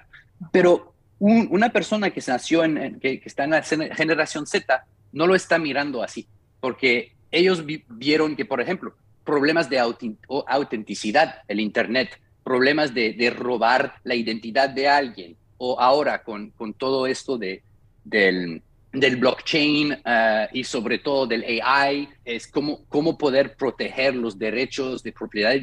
Pero 0.52 0.94
una 1.20 1.70
persona 1.70 2.12
que 2.12 2.22
se 2.22 2.32
nació 2.32 2.64
en, 2.64 3.00
que, 3.00 3.22
está 3.26 3.44
en 3.44 3.52
la 3.52 3.64
generación 3.64 4.46
Z 4.46 4.86
no 5.12 5.26
lo 5.26 5.36
está 5.36 5.58
mirando 5.58 6.04
así, 6.04 6.28
porque 6.60 7.14
ellos 7.32 7.64
vieron 7.90 8.36
que, 8.36 8.46
por 8.46 8.62
ejemplo, 8.62 8.94
problemas 9.24 9.70
de 9.70 9.80
autenticidad, 9.80 11.42
el 11.48 11.60
Internet, 11.60 12.20
problemas 12.44 12.94
de, 12.94 13.34
robar 13.36 13.96
la 14.04 14.16
identidad 14.16 14.70
de 14.70 14.88
alguien, 14.88 15.36
o 15.58 15.80
ahora 15.80 16.24
con, 16.24 16.54
todo 16.78 17.08
esto 17.08 17.38
de, 17.38 17.64
del, 18.06 18.62
blockchain 18.94 19.98
eh, 20.06 20.48
y 20.54 20.64
sobre 20.64 21.00
todo 21.00 21.28
del 21.28 21.44
AI, 21.62 22.08
es 22.24 22.48
cómo, 22.48 22.86
cómo 22.88 23.18
poder 23.18 23.56
proteger 23.56 24.16
los 24.16 24.38
derechos 24.38 25.04
de 25.04 25.12
propiedad 25.12 25.56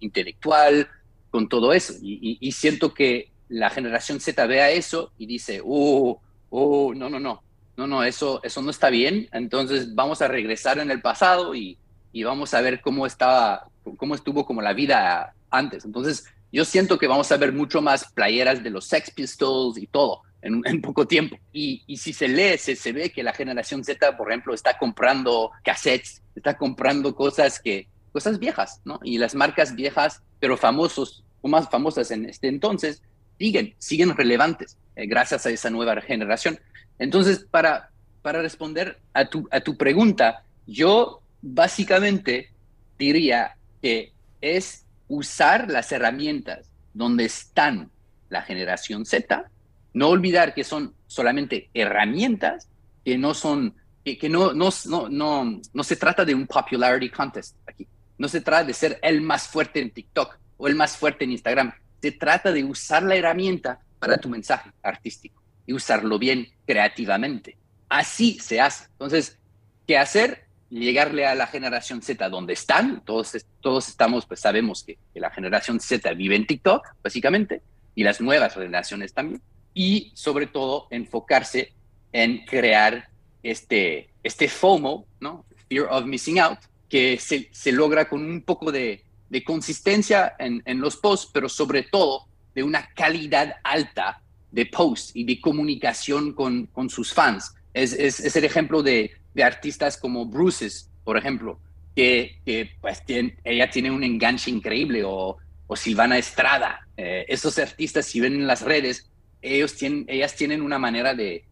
intelectual 0.00 0.88
con 1.30 1.48
todo 1.48 1.72
eso. 1.72 1.94
Y, 2.02 2.52
siento 2.52 2.92
que 2.92 3.30
la 3.48 3.70
generación 3.70 4.20
Z 4.20 4.46
vea 4.46 4.70
eso 4.70 5.12
y 5.18 5.26
dice, 5.26 5.60
oh, 5.64 6.20
oh, 6.50 6.94
no, 6.94 7.08
no, 7.08 7.20
no, 7.20 7.42
no, 7.76 7.86
no, 7.86 8.02
eso, 8.04 8.40
eso 8.42 8.62
no 8.62 8.70
está 8.70 8.90
bien. 8.90 9.28
Entonces 9.32 9.94
vamos 9.94 10.22
a 10.22 10.28
regresar 10.28 10.78
en 10.78 10.90
el 10.90 11.00
pasado 11.00 11.54
y, 11.54 11.78
y 12.12 12.22
vamos 12.24 12.54
a 12.54 12.60
ver 12.60 12.80
cómo 12.80 13.06
estaba, 13.06 13.68
cómo 13.96 14.14
estuvo 14.14 14.46
como 14.46 14.62
la 14.62 14.72
vida 14.72 15.34
antes. 15.50 15.84
Entonces 15.84 16.26
yo 16.52 16.64
siento 16.64 16.98
que 16.98 17.06
vamos 17.06 17.30
a 17.32 17.36
ver 17.36 17.52
mucho 17.52 17.82
más 17.82 18.10
playeras 18.12 18.62
de 18.62 18.70
los 18.70 18.86
Sex 18.86 19.10
Pistols 19.10 19.78
y 19.78 19.86
todo 19.86 20.22
en, 20.46 20.62
poco 20.82 21.06
tiempo. 21.06 21.36
Y, 21.52 21.84
si 21.96 22.12
se 22.12 22.28
lee, 22.28 22.58
se, 22.58 22.92
ve 22.92 23.10
que 23.10 23.22
la 23.22 23.32
generación 23.32 23.84
Z, 23.84 24.16
por 24.16 24.30
ejemplo, 24.30 24.54
está 24.54 24.78
comprando 24.78 25.50
cassettes, 25.64 26.22
está 26.34 26.56
comprando 26.56 27.14
cosas 27.14 27.60
que 27.60 27.88
cosas 28.12 28.38
viejas, 28.38 28.80
¿no? 28.84 28.98
Y 29.02 29.18
las 29.18 29.34
marcas 29.34 29.74
viejas, 29.74 30.22
pero 30.40 30.56
famosos 30.56 31.22
o 31.42 31.48
más 31.48 31.68
famosas 31.68 32.10
en 32.10 32.24
este 32.24 32.48
entonces, 32.48 33.02
siguen, 33.38 33.74
siguen 33.78 34.16
relevantes 34.16 34.76
eh, 34.94 35.06
gracias 35.06 35.46
a 35.46 35.50
esa 35.50 35.70
nueva 35.70 36.00
generación. 36.00 36.58
Entonces, 36.98 37.46
para, 37.50 37.90
para 38.22 38.42
responder 38.42 38.98
a 39.12 39.26
tu, 39.26 39.48
a 39.50 39.60
tu 39.60 39.76
pregunta, 39.76 40.44
yo 40.66 41.22
básicamente 41.42 42.50
diría 42.98 43.56
que 43.82 44.12
es 44.40 44.84
usar 45.08 45.70
las 45.70 45.92
herramientas 45.92 46.70
donde 46.94 47.24
están 47.24 47.90
la 48.28 48.42
generación 48.42 49.06
Z 49.06 49.50
no 49.96 50.10
olvidar 50.10 50.52
que 50.52 50.62
son 50.62 50.94
solamente 51.06 51.70
herramientas, 51.72 52.68
que 53.02 53.16
no 53.16 53.32
son, 53.32 53.74
que, 54.04 54.28
no, 54.28 54.52
no, 54.52 54.68
no, 55.08 55.60
no, 55.72 55.84
se 55.84 55.96
trata 55.96 56.22
de 56.22 56.34
un 56.34 56.46
popularity 56.46 57.08
contest 57.08 57.56
aquí. 57.66 57.88
No 58.18 58.28
se 58.28 58.42
trata 58.42 58.64
de 58.64 58.74
ser 58.74 58.98
el 59.00 59.22
más 59.22 59.48
fuerte 59.48 59.80
en 59.80 59.90
TikTok 59.90 60.38
o 60.58 60.68
el 60.68 60.74
más 60.74 60.98
fuerte 60.98 61.24
en 61.24 61.32
Instagram. 61.32 61.72
Se 62.00 62.12
trata 62.12 62.52
de 62.52 62.64
usar 62.64 63.02
la 63.02 63.16
herramienta 63.16 63.80
para 63.98 64.18
tu 64.18 64.28
mensaje 64.28 64.70
artístico 64.82 65.42
y 65.66 65.72
usarlo 65.72 66.18
bien 66.18 66.48
creativamente. 66.66 67.56
Así 67.88 68.38
se 68.38 68.60
hace. 68.60 68.86
Entonces, 68.92 69.38
¿qué 69.86 69.98
hacer? 69.98 70.46
Llegarle 70.70 71.26
a 71.26 71.34
la 71.34 71.46
generación 71.46 72.02
Z 72.02 72.28
donde 72.28 72.52
están. 72.52 73.04
Todos, 73.04 73.36
todos 73.60 73.88
estamos, 73.88 74.26
pues 74.26 74.40
sabemos 74.40 74.82
que, 74.84 74.98
que 75.12 75.20
la 75.20 75.30
generación 75.30 75.80
Z 75.80 76.12
vive 76.14 76.36
en 76.36 76.46
TikTok, 76.46 76.86
básicamente, 77.02 77.62
y 77.94 78.04
las 78.04 78.20
nuevas 78.20 78.54
generaciones 78.54 79.12
también 79.12 79.40
y 79.76 80.10
sobre 80.14 80.46
todo 80.46 80.88
enfocarse 80.90 81.74
en 82.10 82.46
crear 82.46 83.10
este, 83.42 84.08
este 84.22 84.48
FOMO, 84.48 85.06
¿no? 85.20 85.44
Fear 85.68 85.88
of 85.90 86.06
Missing 86.06 86.40
Out, 86.40 86.60
que 86.88 87.18
se, 87.18 87.50
se 87.52 87.72
logra 87.72 88.08
con 88.08 88.24
un 88.24 88.40
poco 88.40 88.72
de, 88.72 89.04
de 89.28 89.44
consistencia 89.44 90.34
en, 90.38 90.62
en, 90.64 90.80
los 90.80 90.96
posts, 90.96 91.30
pero 91.32 91.48
sobre 91.48 91.82
todo 91.82 92.26
de 92.54 92.62
una 92.62 92.88
calidad 92.94 93.56
alta 93.64 94.22
de 94.52 94.66
posts 94.66 95.12
y 95.14 95.24
de 95.24 95.40
comunicación 95.40 96.32
con, 96.32 96.66
con 96.66 96.88
sus 96.88 97.12
fans. 97.12 97.54
Es, 97.74 97.92
es, 97.92 98.20
es, 98.20 98.36
el 98.36 98.44
ejemplo 98.44 98.82
de, 98.82 99.10
de 99.34 99.44
artistas 99.44 99.96
como 99.96 100.26
Bruce's, 100.26 100.90
por 101.04 101.16
ejemplo, 101.16 101.58
que, 101.94 102.38
que 102.44 102.70
pues 102.80 103.02
ella 103.06 103.70
tiene 103.70 103.90
un 103.90 104.04
enganche 104.04 104.50
increíble, 104.50 105.02
o, 105.04 105.36
o 105.66 105.76
Silvana 105.76 106.18
Estrada. 106.18 106.86
Eh, 106.96 107.24
esos 107.28 107.58
artistas, 107.58 108.06
si 108.06 108.20
ven 108.20 108.34
en 108.34 108.46
las 108.46 108.62
redes, 108.62 109.10
ellos 109.42 109.74
tienen, 109.74 110.04
ellas 110.08 110.34
tienen 110.34 110.62
una 110.62 110.78
manera 110.78 111.14
de, 111.14 111.44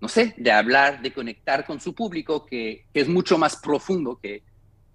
no 0.00 0.08
sé, 0.08 0.34
de 0.36 0.52
hablar, 0.52 1.02
de 1.02 1.12
conectar 1.12 1.64
con 1.64 1.80
su 1.80 1.94
público 1.94 2.46
que, 2.46 2.86
es 2.92 3.08
mucho 3.08 3.38
más 3.38 3.56
profundo 3.56 4.18
que, 4.20 4.42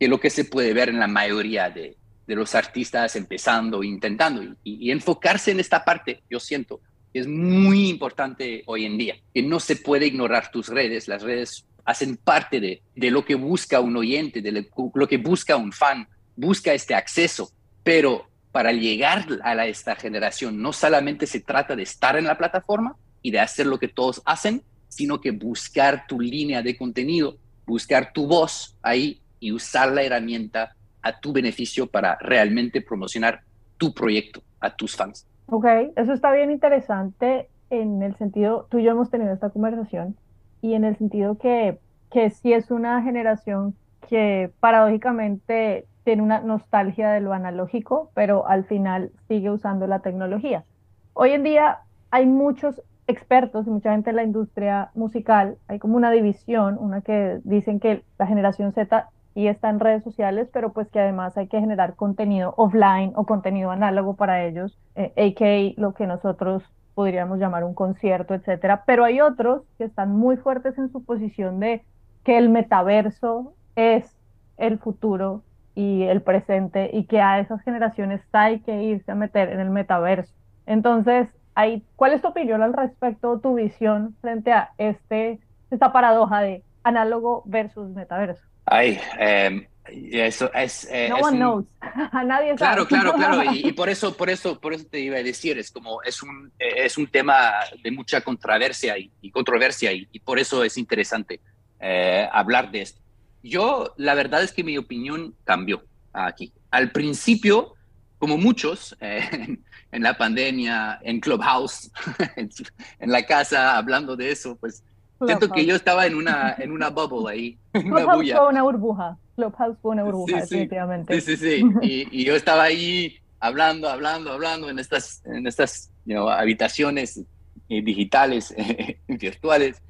que, 0.02 0.08
lo 0.08 0.20
que 0.20 0.32
se 0.32 0.46
puede 0.46 0.74
ver 0.74 0.90
en 0.90 0.98
la 0.98 1.08
mayoría 1.08 1.70
de, 1.70 1.96
los 2.26 2.56
artistas 2.56 3.16
empezando, 3.16 3.84
intentando. 3.84 4.42
Y, 4.64 4.90
enfocarse 4.90 5.52
en 5.52 5.60
esta 5.60 5.86
parte, 5.86 6.24
yo 6.28 6.40
siento, 6.40 6.80
es 7.14 7.28
muy 7.28 7.88
importante 7.88 8.64
hoy 8.66 8.86
en 8.86 8.98
día, 8.98 9.16
que 9.32 9.44
no 9.44 9.60
se 9.60 9.76
puede 9.76 10.08
ignorar 10.08 10.50
tus 10.50 10.70
redes, 10.70 11.08
las 11.08 11.22
redes 11.22 11.68
hacen 11.86 12.18
parte 12.18 12.60
de, 12.60 12.82
de 12.96 13.12
lo 13.12 13.24
que 13.24 13.36
busca 13.36 13.80
un 13.80 13.96
oyente, 13.96 14.42
de 14.42 14.66
lo 14.96 15.08
que 15.08 15.18
busca 15.18 15.56
un 15.56 15.72
fan, 15.72 16.08
busca 16.36 16.74
este 16.74 16.96
acceso, 16.96 17.52
pero 17.84 18.28
para 18.52 18.72
llegar 18.72 19.28
a 19.44 19.68
esta 19.68 19.96
generación 19.96 20.60
no 20.60 20.74
solamente 20.74 21.28
se 21.28 21.42
trata 21.42 21.76
de 21.76 21.84
estar 21.84 22.18
en 22.18 22.26
la 22.26 22.40
plataforma 22.40 22.96
y 23.22 23.30
de 23.30 23.40
hacer 23.40 23.68
lo 23.68 23.78
que 23.78 23.88
todos 23.88 24.24
hacen, 24.26 24.64
sino 24.90 25.22
que 25.22 25.30
buscar 25.30 26.08
tu 26.08 26.20
línea 26.20 26.64
de 26.64 26.76
contenido, 26.76 27.38
buscar 27.68 28.14
tu 28.14 28.26
voz 28.26 28.76
ahí 28.82 29.21
y 29.42 29.52
usar 29.52 29.92
la 29.92 30.04
herramienta 30.04 30.76
a 31.02 31.20
tu 31.20 31.34
beneficio 31.34 31.88
para 31.88 32.18
realmente 32.22 32.82
promocionar 32.82 33.42
tu 33.78 33.94
proyecto 33.94 34.42
a 34.62 34.74
tus 34.74 34.96
fans. 34.96 35.28
Ok, 35.48 35.66
eso 35.98 36.14
está 36.14 36.32
bien 36.32 36.52
interesante 36.52 37.50
en 37.70 38.04
el 38.04 38.16
sentido, 38.16 38.68
tú 38.70 38.80
y 38.80 38.84
yo 38.84 38.92
hemos 38.92 39.10
tenido 39.10 39.34
esta 39.34 39.50
conversación 39.50 40.16
y 40.62 40.76
en 40.76 40.84
el 40.84 40.98
sentido 40.98 41.38
que, 41.38 41.80
que 42.12 42.30
sí 42.30 42.54
es 42.54 42.70
una 42.70 43.02
generación 43.02 43.76
que 44.08 44.52
paradójicamente 44.60 45.88
tiene 46.04 46.22
una 46.22 46.42
nostalgia 46.42 47.10
de 47.12 47.22
lo 47.22 47.34
analógico, 47.34 48.12
pero 48.14 48.48
al 48.48 48.66
final 48.66 49.12
sigue 49.28 49.50
usando 49.50 49.88
la 49.88 50.00
tecnología. 50.00 50.66
Hoy 51.14 51.32
en 51.32 51.44
día 51.44 51.80
hay 52.12 52.26
muchos 52.26 52.82
expertos 53.08 53.68
y 53.68 53.70
mucha 53.70 53.92
gente 53.92 54.10
en 54.10 54.16
la 54.18 54.24
industria 54.24 54.92
musical, 54.94 55.58
hay 55.68 55.80
como 55.80 55.96
una 55.96 56.12
división, 56.12 56.78
una 56.80 57.02
que 57.02 57.40
dicen 57.44 57.80
que 57.80 58.04
la 58.20 58.28
generación 58.28 58.74
Z 58.74 59.10
y 59.34 59.48
está 59.48 59.70
en 59.70 59.80
redes 59.80 60.04
sociales, 60.04 60.50
pero 60.52 60.74
pues 60.74 60.90
que 60.90 61.00
además 61.00 61.38
hay 61.38 61.48
que 61.48 61.60
generar 61.60 61.96
contenido 61.96 62.54
offline 62.58 63.14
o 63.16 63.26
contenido 63.26 63.72
análogo 63.72 64.16
para 64.16 64.44
ellos, 64.46 64.78
eh, 64.96 65.14
a.k.a. 65.16 65.82
lo 65.82 65.94
que 65.94 66.08
nosotros 66.08 66.64
podríamos 66.94 67.40
llamar 67.40 67.64
un 67.64 67.74
concierto, 67.74 68.34
etcétera. 68.34 68.84
Pero 68.86 69.06
hay 69.06 69.22
otros 69.22 69.64
que 69.78 69.86
están 69.86 70.12
muy 70.12 70.38
fuertes 70.38 70.78
en 70.78 70.92
su 70.92 71.04
posición 71.04 71.60
de 71.60 71.84
que 72.24 72.38
el 72.38 72.50
metaverso 72.50 73.54
es 73.76 74.18
el 74.58 74.78
futuro 74.80 75.44
y 75.74 76.04
el 76.04 76.22
presente 76.22 76.90
y 76.94 77.06
que 77.06 77.22
a 77.22 77.40
esas 77.40 77.62
generaciones 77.62 78.22
hay 78.34 78.60
que 78.60 78.84
irse 78.84 79.12
a 79.12 79.16
meter 79.16 79.50
en 79.50 79.60
el 79.60 79.70
metaverso. 79.70 80.34
Entonces, 80.66 81.30
ahí, 81.56 81.84
¿cuál 81.96 82.14
es 82.14 82.22
tu 82.22 82.28
opinión 82.28 82.62
al 82.62 82.74
respecto, 82.74 83.40
tu 83.40 83.56
visión 83.56 84.16
frente 84.22 84.52
a 84.52 84.72
este, 84.78 85.40
esta 85.72 85.92
paradoja 85.94 86.42
de 86.42 86.64
análogo 86.84 87.44
versus 87.46 87.90
metaverso? 87.90 88.51
Ay, 88.66 89.00
em, 89.20 89.66
eso 90.12 90.52
es... 90.54 90.88
Eh, 90.92 91.10
no 91.10 91.18
one 91.18 91.38
knows. 91.38 91.66
a 91.82 92.24
nadie 92.24 92.58
sabe. 92.58 92.58
Claro, 92.58 92.88
claro, 92.88 93.14
claro. 93.14 93.52
Y, 93.54 93.72
por 93.74 93.90
eso, 93.90 94.16
por 94.16 94.30
eso, 94.30 94.60
por 94.60 94.74
eso 94.74 94.86
te 94.86 95.00
iba 95.00 95.18
a 95.18 95.24
decir, 95.24 95.58
es 95.58 95.72
como 95.72 96.02
es 96.04 96.22
un, 96.24 96.52
es 96.58 96.98
un 96.98 97.08
tema 97.08 97.54
de 97.84 97.92
mucha 97.92 98.22
controversia 98.22 98.98
y, 98.98 99.32
controversia 99.32 99.92
y, 99.92 100.06
por 100.20 100.40
eso 100.40 100.64
es 100.64 100.78
interesante 100.78 101.40
eh, 101.80 102.28
hablar 102.32 102.72
de 102.72 102.82
esto. 102.82 103.02
Yo, 103.44 103.94
la 103.98 104.14
verdad 104.14 104.44
es 104.44 104.52
que 104.52 104.64
mi 104.64 104.78
opinión 104.78 105.36
cambió 105.44 105.84
aquí. 106.14 106.54
Al 106.70 106.92
principio, 106.92 107.74
como 108.20 108.38
muchos, 108.38 108.96
eh, 109.02 109.58
en, 109.92 110.04
la 110.04 110.18
pandemia, 110.18 111.00
en 111.04 111.20
Clubhouse, 111.20 111.92
en, 112.36 113.12
la 113.12 113.26
casa, 113.26 113.78
hablando 113.78 114.16
de 114.16 114.32
eso, 114.32 114.58
pues 114.58 114.84
siento 115.26 115.50
que 115.50 115.66
yo 115.66 115.76
estaba 115.76 116.06
en 116.06 116.16
una, 116.16 116.56
en 116.58 116.72
una 116.72 116.90
bubble 116.90 117.32
ahí. 117.32 117.60
Clubhouse 117.72 118.32
fue 118.32 118.48
una 118.48 118.64
burbuja. 118.64 119.18
Clubhouse 119.36 119.78
fue 119.82 119.92
una 119.92 120.04
burbuja, 120.04 120.42
definitivamente. 120.42 121.20
Sí, 121.22 121.38
sí, 121.38 121.62
sí. 121.62 121.66
Y, 122.12 122.26
yo 122.26 122.36
estaba 122.36 122.64
ahí 122.64 123.18
hablando, 123.40 123.90
hablando, 123.90 124.32
hablando 124.32 124.70
en 124.70 124.80
estas, 124.80 125.24
en 125.26 125.48
estas 125.48 125.92
habitaciones 126.38 127.22
eh, 127.70 127.82
digitales, 127.82 128.54
virtuales. 129.08 129.82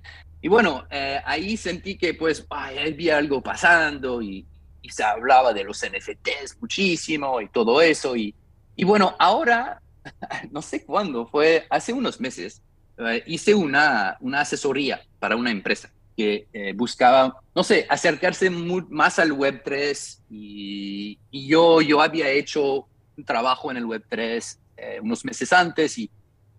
Y 0.42 0.48
bueno, 0.48 0.86
eh, 0.90 1.20
ahí 1.24 1.56
sentí 1.56 1.98
que 1.98 2.16
pues 2.16 2.46
había 2.50 3.18
algo 3.18 3.42
pasando 3.42 4.22
y, 4.22 4.46
se 4.90 5.04
hablaba 5.04 5.54
de 5.54 5.64
los 5.64 5.86
NFTs 5.86 6.58
muchísimo 6.60 7.40
y 7.40 7.48
todo 7.48 7.82
eso. 7.82 8.16
Y, 8.16 8.34
y 8.76 8.84
bueno, 8.84 9.16
ahora, 9.20 9.82
no 10.52 10.62
sé 10.62 10.84
cuándo, 10.84 11.28
fue 11.28 11.66
hace 11.70 11.94
unos 11.94 12.20
meses, 12.20 12.62
eh, 12.98 13.24
hice 13.28 13.54
una, 13.54 14.18
una 14.20 14.42
asesoría 14.42 15.02
para 15.20 15.36
una 15.36 15.52
empresa 15.52 15.92
que 16.16 16.48
eh, 16.54 16.74
buscaba, 16.74 17.42
no 17.56 17.64
sé, 17.64 17.86
acercarse 17.90 18.50
más 18.50 19.20
al 19.20 19.32
Web3 19.32 20.20
y, 20.30 21.18
y, 21.32 21.48
yo, 21.48 21.82
yo 21.82 22.02
había 22.02 22.30
hecho 22.30 22.88
un 23.18 23.24
trabajo 23.26 23.72
en 23.72 23.78
el 23.78 23.86
Web3 23.86 24.58
unos 25.04 25.24
meses 25.24 25.54
antes 25.54 25.96
y 26.00 26.10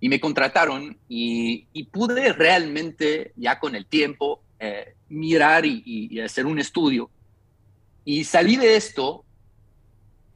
y 0.03 0.09
me 0.09 0.19
contrataron 0.19 0.99
y, 1.09 1.85
pude 1.93 2.33
realmente 2.33 3.33
ya 3.37 3.61
con 3.61 3.77
el 3.77 3.87
tiempo 3.87 4.43
eh, 4.59 4.97
mirar 5.09 5.65
y, 5.65 6.19
hacer 6.21 6.45
un 6.45 6.59
estudio. 6.59 7.09
Y 8.05 8.25
salí 8.25 8.57
de 8.57 8.75
esto 8.75 9.25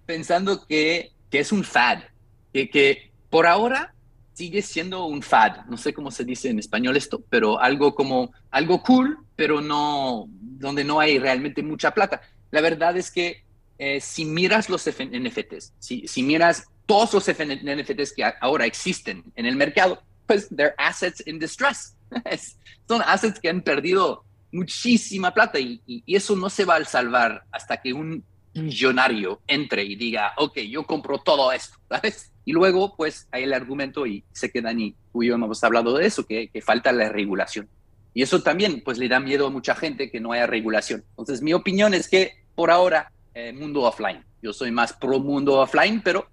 pensando 0.07 0.65
que, 0.69 1.11
que 1.33 1.41
es 1.41 1.51
un 1.51 1.65
fad, 1.65 1.99
que, 2.53 2.71
que 2.71 3.11
por 3.29 3.45
ahora 3.45 3.93
sigue 4.37 4.61
siendo 4.61 5.07
un 5.07 5.23
fad, 5.23 5.65
no 5.65 5.79
sé 5.79 5.95
cómo 5.95 6.11
se 6.11 6.23
dice 6.23 6.51
en 6.51 6.59
español 6.59 6.95
esto, 6.95 7.25
pero 7.31 7.59
algo 7.59 7.95
como 7.95 8.33
algo 8.51 8.83
cool, 8.83 9.19
pero 9.35 9.63
no 9.63 10.27
donde 10.29 10.85
no 10.85 11.01
hay 11.01 11.19
realmente 11.19 11.63
mucha 11.63 11.93
plata. 11.93 12.21
La 12.51 12.61
verdad 12.61 12.99
es 12.99 13.11
que 13.11 13.45
eh, 13.79 13.99
si 13.99 14.27
miras 14.27 14.69
los 14.69 14.87
NFTs, 14.87 15.73
si, 15.79 16.07
si 16.07 16.23
miras 16.23 16.67
todos 16.85 17.15
los 17.15 17.27
NFTs 17.27 18.13
que 18.13 18.31
ahora 18.43 18.67
existen 18.67 19.25
en 19.37 19.47
el 19.47 19.57
mercado, 19.57 20.03
pues 20.27 20.49
they're 20.55 20.75
assets 20.77 21.23
in 21.27 21.39
distress. 21.39 21.97
Son 22.87 23.01
assets 23.07 23.41
que 23.41 23.49
han 23.49 23.63
perdido 23.63 24.23
muchísima 24.53 25.33
plata 25.33 25.59
y, 25.59 25.81
eso 26.07 26.37
no 26.37 26.51
se 26.51 26.67
va 26.67 26.77
a 26.77 26.85
salvar 26.85 27.43
hasta 27.51 27.79
que 27.79 27.95
un 27.95 28.23
millonario 28.53 29.41
entre 29.47 29.83
y 29.83 29.97
diga, 29.97 30.35
ok, 30.37 30.59
yo 30.59 30.85
compro 30.85 31.19
todo 31.19 31.53
esto. 31.53 31.79
Y 32.47 32.53
luego, 32.53 32.97
pues, 32.97 33.29
hay 33.31 33.43
el 33.43 33.53
argumento, 33.53 34.07
y 34.07 34.25
sé 34.33 34.51
que 34.51 34.63
Dani, 34.63 34.95
tú 35.13 35.23
y 35.23 35.27
yo 35.27 35.35
hemos 35.35 35.63
hablado 35.63 35.99
de 35.99 36.07
eso, 36.07 36.25
que, 36.25 36.49
que 36.49 36.63
falta 36.63 36.93
la 36.93 37.11
regulación. 37.11 37.69
Y 38.15 38.23
eso 38.23 38.43
también, 38.43 38.81
pues, 38.83 38.97
le 38.97 39.09
da 39.09 39.21
miedo 39.21 39.49
a 39.49 39.51
mucha 39.51 39.75
gente 39.75 40.11
que 40.11 40.21
no 40.21 40.33
haya 40.33 40.47
regulación. 40.47 41.05
Entonces, 41.11 41.43
mi 41.43 41.53
opinión 41.53 41.93
es 41.93 42.09
que, 42.09 42.33
por 42.55 42.71
ahora, 42.71 43.13
eh, 43.35 43.53
mundo 43.53 43.83
offline. 43.83 44.25
Yo 44.41 44.55
soy 44.55 44.71
más 44.71 44.95
pro 44.95 45.19
mundo 45.19 45.61
offline, 45.61 46.01
pero 46.03 46.27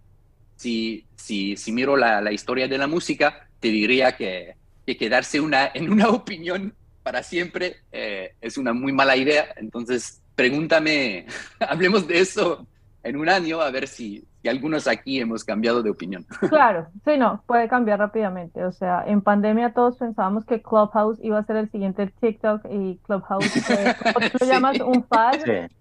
si, 0.56 1.06
si, 1.18 1.58
si 1.58 1.72
miro 1.74 1.98
la, 1.98 2.22
la 2.22 2.32
historia 2.32 2.68
de 2.70 2.78
la 2.78 2.88
música, 2.88 3.50
te 3.60 3.68
diría 3.68 4.16
que, 4.16 4.56
que 4.86 4.96
quedarse 4.96 5.42
una, 5.42 5.72
en 5.74 5.92
una 5.92 6.10
opinión 6.12 6.74
para 7.04 7.22
siempre 7.22 7.78
eh, 7.92 8.36
es 8.40 8.58
una 8.58 8.72
muy 8.72 8.94
mala 8.94 9.18
idea. 9.18 9.54
Entonces, 9.58 10.22
pregúntame, 10.36 11.26
hablemos 11.60 12.08
de 12.08 12.20
eso 12.20 12.66
en 13.04 13.18
un 13.18 13.28
año, 13.28 13.62
a 13.62 13.70
ver 13.72 13.88
si, 13.88 14.24
si 14.44 14.50
algunos 14.50 14.88
aquí 14.88 15.22
hemos 15.22 15.46
cambiado 15.46 15.82
de 15.82 15.90
opinión. 15.90 16.26
Claro, 16.50 16.88
sí, 17.06 17.18
no, 17.18 17.42
puede 17.48 17.68
cambiar 17.68 18.00
rápidamente. 18.00 18.64
O 18.66 18.72
sea, 18.72 19.04
en 19.08 19.22
pandemia 19.22 19.74
todos 19.74 19.98
pensábamos 19.98 20.46
que 20.46 20.62
Clubhouse 20.62 21.18
iba 21.24 21.40
a 21.40 21.44
ser 21.44 21.56
el 21.56 21.72
siguiente 21.72 22.08
TikTok 22.08 22.66
y 22.70 22.98
Clubhouse, 23.06 23.50
fue, 23.66 23.96
tú 24.32 24.38
lo 24.42 24.46
llamas 24.46 24.80
un 24.82 25.04
fad, 25.06 25.40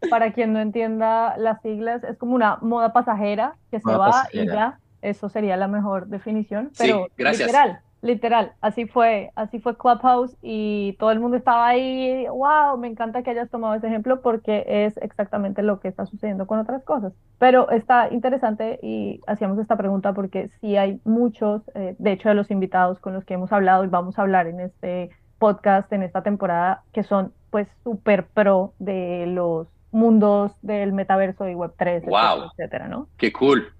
para 0.09 0.33
quien 0.33 0.52
no 0.52 0.61
entienda 0.61 1.37
las 1.37 1.61
siglas, 1.61 2.04
es 2.04 2.16
como 2.16 2.35
una 2.35 2.59
moda 2.62 2.92
pasajera 2.92 3.57
que 3.71 3.81
se 3.81 3.92
va 3.92 4.28
y 4.33 4.47
ya, 4.47 4.78
eso 5.02 5.28
sería 5.28 5.57
la 5.57 5.66
mejor 5.66 6.07
definición, 6.07 6.71
pero 6.78 7.09
literal 7.16 7.81
Literal, 8.03 8.55
así 8.61 8.87
fue, 8.87 9.31
así 9.37 9.61
fue 9.61 9.77
Clubhouse 9.77 10.37
y 10.43 10.97
todo 10.99 11.13
el 11.13 11.21
mundo 11.21 11.37
estaba 11.37 11.69
ahí, 11.69 12.27
wow, 12.27 12.77
me 12.77 12.89
encanta 12.89 13.23
que 13.23 13.31
hayas 13.31 13.49
tomado 13.49 13.75
ese 13.75 13.87
ejemplo 13.87 14.21
porque 14.23 14.65
es 14.67 14.97
exactamente 14.97 15.63
lo 15.63 15.79
que 15.79 15.87
está 15.87 16.05
sucediendo 16.05 16.49
con 16.49 16.59
otras 16.59 16.83
cosas. 16.83 17.13
Pero 17.39 17.71
está 17.71 18.13
interesante 18.13 18.81
y 18.83 19.21
hacíamos 19.29 19.57
esta 19.61 19.77
pregunta 19.77 20.15
porque 20.15 20.51
sí 20.61 20.77
hay 20.77 21.01
muchos, 21.05 21.63
eh, 21.77 21.95
de 21.97 22.11
hecho 22.11 22.29
de 22.29 22.35
los 22.35 22.51
invitados 22.51 22.99
con 22.99 23.15
los 23.15 23.25
que 23.25 23.35
hemos 23.35 23.53
hablado 23.53 23.85
y 23.85 23.87
vamos 23.87 24.19
a 24.19 24.23
hablar 24.23 24.49
en 24.49 24.59
este 24.59 25.11
podcast, 25.39 25.93
en 25.93 26.03
esta 26.03 26.25
temporada, 26.25 26.83
que 26.93 27.05
son 27.05 27.33
pues 27.51 27.69
súper 27.85 28.27
pro 28.27 28.73
de 28.81 29.27
los 29.29 29.69
mundos 29.93 30.51
del 30.63 30.93
metaverso 30.93 31.49
y 31.49 31.55
Web3, 31.55 32.07
wow. 32.07 32.51
etcétera, 32.51 32.89
¿no? 32.89 33.07
Qué 33.17 33.33
cool. 33.33 33.73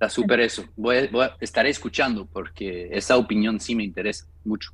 Está 0.00 0.08
súper 0.08 0.40
eso. 0.40 0.64
Voy, 0.76 0.96
a, 0.96 1.36
estaré 1.40 1.68
escuchando 1.68 2.24
porque 2.24 2.88
esa 2.90 3.18
opinión 3.18 3.60
sí 3.60 3.74
me 3.74 3.84
interesa 3.84 4.24
mucho. 4.46 4.70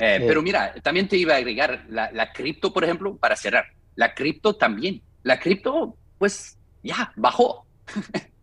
Eh, 0.00 0.24
pero 0.26 0.42
mira, 0.42 0.74
también 0.82 1.06
te 1.06 1.16
iba 1.16 1.34
a 1.34 1.36
agregar 1.36 1.86
la, 1.88 2.32
cripto, 2.32 2.72
por 2.72 2.82
ejemplo, 2.82 3.16
para 3.16 3.36
cerrar. 3.36 3.66
La 3.94 4.12
cripto 4.14 4.56
también. 4.56 5.00
La 5.22 5.38
cripto, 5.38 5.96
pues 6.18 6.58
ya, 6.82 7.12
bajó. 7.14 7.64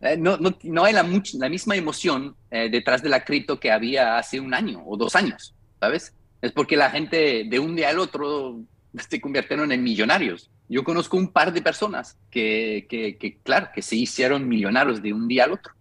Eh, 0.00 0.18
no, 0.18 0.36
no, 0.36 0.54
no, 0.64 0.84
hay 0.84 0.92
la, 0.92 1.02
la 1.38 1.48
misma 1.48 1.76
emoción 1.76 2.36
eh, 2.50 2.68
detrás 2.68 3.02
de 3.02 3.08
la 3.08 3.24
cripto 3.24 3.58
que 3.58 3.72
había 3.72 4.18
hace 4.18 4.38
un 4.38 4.52
año 4.52 4.82
o 4.84 4.98
dos 4.98 5.16
años, 5.16 5.54
¿sabes? 5.80 6.14
Es 6.42 6.52
porque 6.52 6.76
la 6.76 6.90
gente 6.90 7.46
de 7.48 7.58
un 7.58 7.74
día 7.74 7.88
al 7.88 7.98
otro 7.98 8.60
se 9.08 9.18
convirtieron 9.18 9.72
en 9.72 9.82
millonarios. 9.82 10.50
Yo 10.68 10.82
conozco 10.84 11.16
un 11.16 11.28
par 11.28 11.52
de 11.52 11.62
personas 11.62 12.16
que, 12.30 12.86
que, 12.88 13.38
claro, 13.42 13.68
que 13.74 13.82
se 13.82 13.96
hicieron 13.96 14.48
millonarios 14.48 15.02
de 15.02 15.12
un 15.12 15.28
día 15.28 15.44
al 15.44 15.52
otro, 15.52 15.72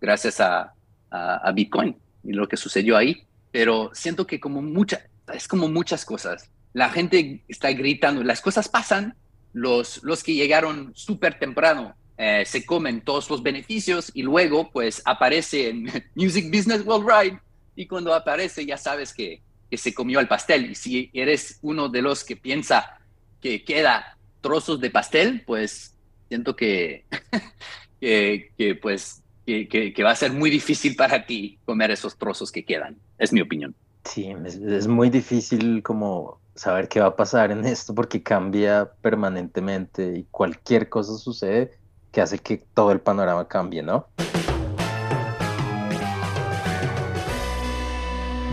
gracias 0.00 0.40
a, 0.40 0.72
a, 1.10 1.52
Bitcoin 1.52 1.96
y 2.22 2.32
lo 2.32 2.48
que 2.48 2.56
sucedió 2.56 2.96
ahí. 2.96 3.24
Pero 3.50 3.90
siento 3.94 4.26
que 4.26 4.38
como 4.38 4.62
mucha, 4.62 5.08
es 5.32 5.48
como 5.48 5.68
muchas 5.68 6.04
cosas. 6.04 6.50
La 6.72 6.90
gente 6.90 7.42
está 7.48 7.72
gritando, 7.72 8.22
las 8.22 8.40
cosas 8.40 8.68
pasan, 8.68 9.16
los, 9.52 10.02
los 10.04 10.22
que 10.22 10.34
llegaron 10.34 10.92
súper 10.94 11.38
temprano 11.38 11.94
eh, 12.20 12.44
se 12.44 12.66
comen 12.66 13.00
todos 13.02 13.30
los 13.30 13.44
beneficios 13.44 14.10
y 14.12 14.22
luego 14.22 14.72
pues 14.72 15.00
aparece 15.04 15.68
en 15.68 15.84
Music 16.16 16.46
Business 16.52 16.84
Worldwide 16.84 17.38
y 17.76 17.86
cuando 17.86 18.12
aparece 18.12 18.66
ya 18.66 18.76
sabes 18.76 19.14
que, 19.14 19.40
que 19.70 19.78
se 19.78 19.94
comió 19.94 20.18
el 20.18 20.26
pastel. 20.26 20.72
Y 20.72 20.74
si 20.74 21.10
eres 21.14 21.60
uno 21.62 21.88
de 21.88 22.02
los 22.02 22.24
que 22.24 22.36
piensa 22.36 22.98
que 23.40 23.64
queda 23.64 24.17
trozos 24.48 24.80
de 24.80 24.88
pastel, 24.88 25.42
pues 25.46 25.94
siento 26.28 26.56
que, 26.56 27.04
que, 28.00 28.78
pues, 28.80 29.22
que, 29.44 30.02
va 30.02 30.12
a 30.12 30.16
ser 30.16 30.32
muy 30.32 30.48
difícil 30.48 30.96
para 30.96 31.26
ti 31.26 31.58
comer 31.66 31.90
esos 31.90 32.16
trozos 32.16 32.50
que 32.50 32.64
quedan. 32.64 32.96
Es 33.18 33.30
mi 33.30 33.42
opinión. 33.42 33.74
Sí, 34.04 34.34
es, 34.46 34.86
muy 34.86 35.10
difícil 35.10 35.82
como 35.82 36.40
saber 36.54 36.88
qué 36.88 36.98
va 36.98 37.08
a 37.08 37.16
pasar 37.16 37.50
en 37.50 37.66
esto 37.66 37.94
porque 37.94 38.22
cambia 38.22 38.90
permanentemente 39.02 40.16
y 40.16 40.24
cualquier 40.30 40.88
cosa 40.88 41.18
sucede 41.18 41.72
que 42.10 42.22
hace 42.22 42.38
que 42.38 42.64
todo 42.72 42.90
el 42.90 43.00
panorama 43.00 43.46
cambie, 43.48 43.82
¿no? 43.82 44.06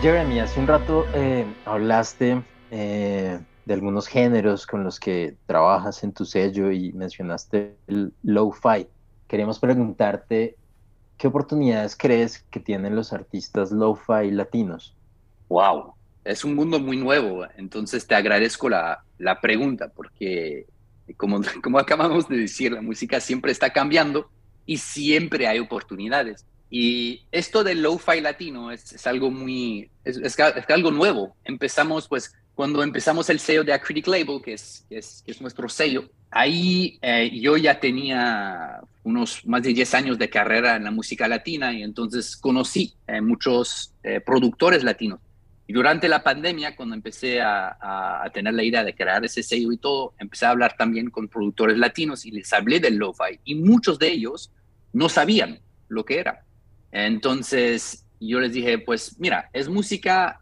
Jeremy, 0.01 0.41
hace 0.41 0.59
un 0.59 0.67
rato 0.67 1.05
eh, 1.13 1.45
hablaste 1.63 2.43
eh, 2.69 3.39
de 3.65 3.73
algunos 3.73 4.07
géneros 4.07 4.67
con 4.67 4.83
los 4.83 4.99
que 4.99 5.35
trabajas 5.45 6.03
en 6.03 6.13
tu 6.13 6.25
sello 6.25 6.71
y 6.71 6.93
mencionaste 6.93 7.75
el 7.87 8.13
lo-fi. 8.23 8.87
Queremos 9.27 9.59
preguntarte, 9.59 10.55
¿qué 11.17 11.27
oportunidades 11.27 11.95
crees 11.95 12.43
que 12.51 12.59
tienen 12.59 12.95
los 12.95 13.11
artistas 13.11 13.71
lo-fi 13.71 14.31
latinos? 14.31 14.95
Wow, 15.49 15.93
es 16.23 16.43
un 16.43 16.55
mundo 16.55 16.79
muy 16.79 16.97
nuevo, 16.97 17.45
entonces 17.57 18.05
te 18.05 18.15
agradezco 18.15 18.69
la, 18.69 19.03
la 19.17 19.41
pregunta 19.41 19.89
porque 19.89 20.65
como, 21.17 21.41
como 21.63 21.79
acabamos 21.79 22.27
de 22.27 22.37
decir, 22.37 22.71
la 22.71 22.81
música 22.81 23.19
siempre 23.19 23.51
está 23.51 23.71
cambiando 23.71 24.29
y 24.65 24.77
siempre 24.77 25.47
hay 25.47 25.59
oportunidades. 25.59 26.45
Y 26.69 27.21
esto 27.31 27.63
del 27.63 27.83
lo-fi 27.83 28.21
latino 28.21 28.71
es, 28.71 29.05
algo 29.05 29.29
muy, 29.29 29.89
es, 30.03 30.17
es, 30.17 30.37
algo 30.69 30.91
nuevo. 30.91 31.35
Empezamos 31.43 32.07
pues 32.07 32.33
cuando 32.55 32.81
empezamos 32.81 33.29
el 33.29 33.39
sello 33.39 33.65
de 33.65 33.73
Acritic 33.73 34.07
Label, 34.07 34.41
que 34.41 34.53
es, 34.53 34.85
que 34.87 34.97
es, 34.97 35.21
que 35.25 35.31
es 35.31 35.41
nuestro 35.41 35.67
sello, 35.67 36.09
ahí 36.31 36.97
eh, 37.01 37.29
yo 37.33 37.57
ya 37.57 37.79
tenía 37.79 38.79
unos 39.03 39.45
más 39.45 39.61
de 39.61 39.73
10 39.73 39.93
años 39.93 40.17
de 40.17 40.29
carrera 40.29 40.77
en 40.77 40.85
la 40.85 40.91
música 40.91 41.27
latina 41.27 41.73
y 41.73 41.83
entonces 41.83 42.37
conocí 42.37 42.93
eh, 43.07 43.19
muchos 43.19 43.93
eh, 44.03 44.21
productores 44.21 44.83
latinos. 44.83 45.19
Y 45.67 45.73
durante 45.73 46.07
la 46.07 46.23
pandemia, 46.23 46.75
cuando 46.75 46.95
empecé 46.95 47.41
a, 47.41 47.77
a, 48.23 48.29
tener 48.29 48.53
la 48.53 48.63
idea 48.63 48.83
de 48.83 48.93
crear 48.93 49.25
ese 49.25 49.43
sello 49.43 49.71
y 49.71 49.77
todo, 49.77 50.13
empecé 50.19 50.45
a 50.45 50.51
hablar 50.51 50.75
también 50.77 51.09
con 51.09 51.27
productores 51.27 51.77
latinos 51.77 52.25
y 52.25 52.31
les 52.31 52.53
hablé 52.53 52.79
del 52.79 52.97
lo-fi 52.97 53.39
y 53.43 53.55
muchos 53.55 53.97
de 53.99 54.09
ellos 54.09 54.51
no 54.93 55.09
sabían 55.09 55.59
lo 55.89 56.05
que 56.05 56.19
era. 56.19 56.45
Entonces 56.91 58.05
yo 58.19 58.39
les 58.39 58.53
dije, 58.53 58.77
pues 58.77 59.19
mira, 59.19 59.49
es 59.53 59.67
música 59.67 60.41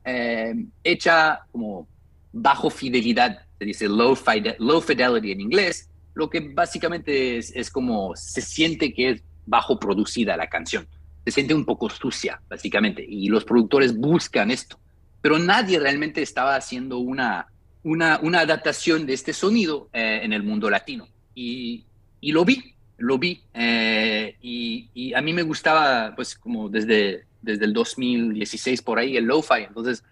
hecha 0.84 1.39
como 1.52 1.88
bajo 2.34 2.69
fidelidad, 2.69 3.46
se 3.60 3.65
dice 3.65 3.88
low, 3.88 4.17
low 4.58 4.82
fidelity 4.82 5.32
en 5.32 5.41
inglés, 5.41 5.89
lo 6.15 6.30
que 6.30 6.41
básicamente 6.41 7.38
es, 7.38 7.56
es, 7.56 7.69
como 7.69 8.15
se 8.15 8.41
siente 8.41 8.93
que 8.93 9.10
es 9.12 9.24
bajo 9.46 9.80
producida 9.80 10.36
la 10.36 10.48
canción. 10.48 10.88
Se 11.26 11.32
siente 11.32 11.54
un 11.54 11.65
poco 11.65 11.89
sucia, 11.89 12.41
básicamente, 12.50 13.06
y 13.08 13.30
los 13.30 13.46
productores 13.46 13.96
buscan 13.96 14.52
esto. 14.52 14.78
Pero 15.22 15.39
nadie 15.39 15.80
realmente 15.80 16.22
estaba 16.22 16.56
haciendo 16.56 16.98
una, 16.98 17.48
una, 17.84 18.19
una 18.22 18.41
adaptación 18.41 19.06
de 19.06 19.13
este 19.13 19.32
sonido 19.32 19.89
eh, 19.93 20.19
en 20.24 20.34
el 20.34 20.43
mundo 20.43 20.69
latino. 20.69 21.08
Y, 21.34 21.86
y 22.19 22.32
lo 22.32 22.43
vi, 22.43 22.76
lo 22.98 23.17
vi. 23.17 23.41
Eh, 23.54 24.36
y, 24.41 24.89
y, 24.93 25.13
a 25.13 25.22
mí 25.22 25.34
me 25.34 25.43
gustaba, 25.43 26.13
pues, 26.15 26.36
como 26.36 26.67
desde, 26.67 27.26
desde 27.41 27.65
el 27.65 27.74
2016 27.74 28.82
por 28.82 29.00
ahí, 29.00 29.15
el 29.15 29.26
lo-fi. 29.26 29.63
Entonces, 29.67 30.04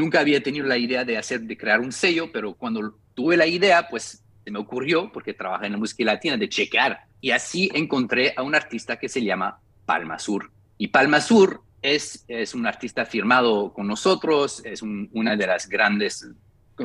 Nunca 0.00 0.20
había 0.20 0.42
tenido 0.42 0.66
la 0.66 0.78
idea 0.78 1.04
de 1.04 1.18
hacer, 1.18 1.42
de 1.42 1.58
crear 1.58 1.78
un 1.78 1.92
sello, 1.92 2.32
pero 2.32 2.54
cuando 2.54 2.94
tuve 3.12 3.36
la 3.36 3.46
idea, 3.46 3.86
pues 3.90 4.24
se 4.42 4.50
me 4.50 4.58
ocurrió, 4.58 5.12
porque 5.12 5.34
trabaja 5.34 5.66
en 5.66 5.72
la 5.72 5.78
música 5.78 6.02
latina, 6.04 6.38
de 6.38 6.48
chequear. 6.48 7.00
Y 7.20 7.32
así 7.32 7.70
encontré 7.74 8.32
a 8.34 8.42
un 8.42 8.54
artista 8.54 8.98
que 8.98 9.10
se 9.10 9.22
llama 9.22 9.60
Palma 9.84 10.18
Sur. 10.18 10.50
Y 10.78 10.88
Palma 10.88 11.20
Sur 11.20 11.60
es, 11.82 12.24
es 12.28 12.54
un 12.54 12.66
artista 12.66 13.04
firmado 13.04 13.74
con 13.74 13.86
nosotros, 13.86 14.62
es 14.64 14.80
una 14.80 15.36
de 15.36 15.46
las 15.46 15.68
grandes 15.68 16.26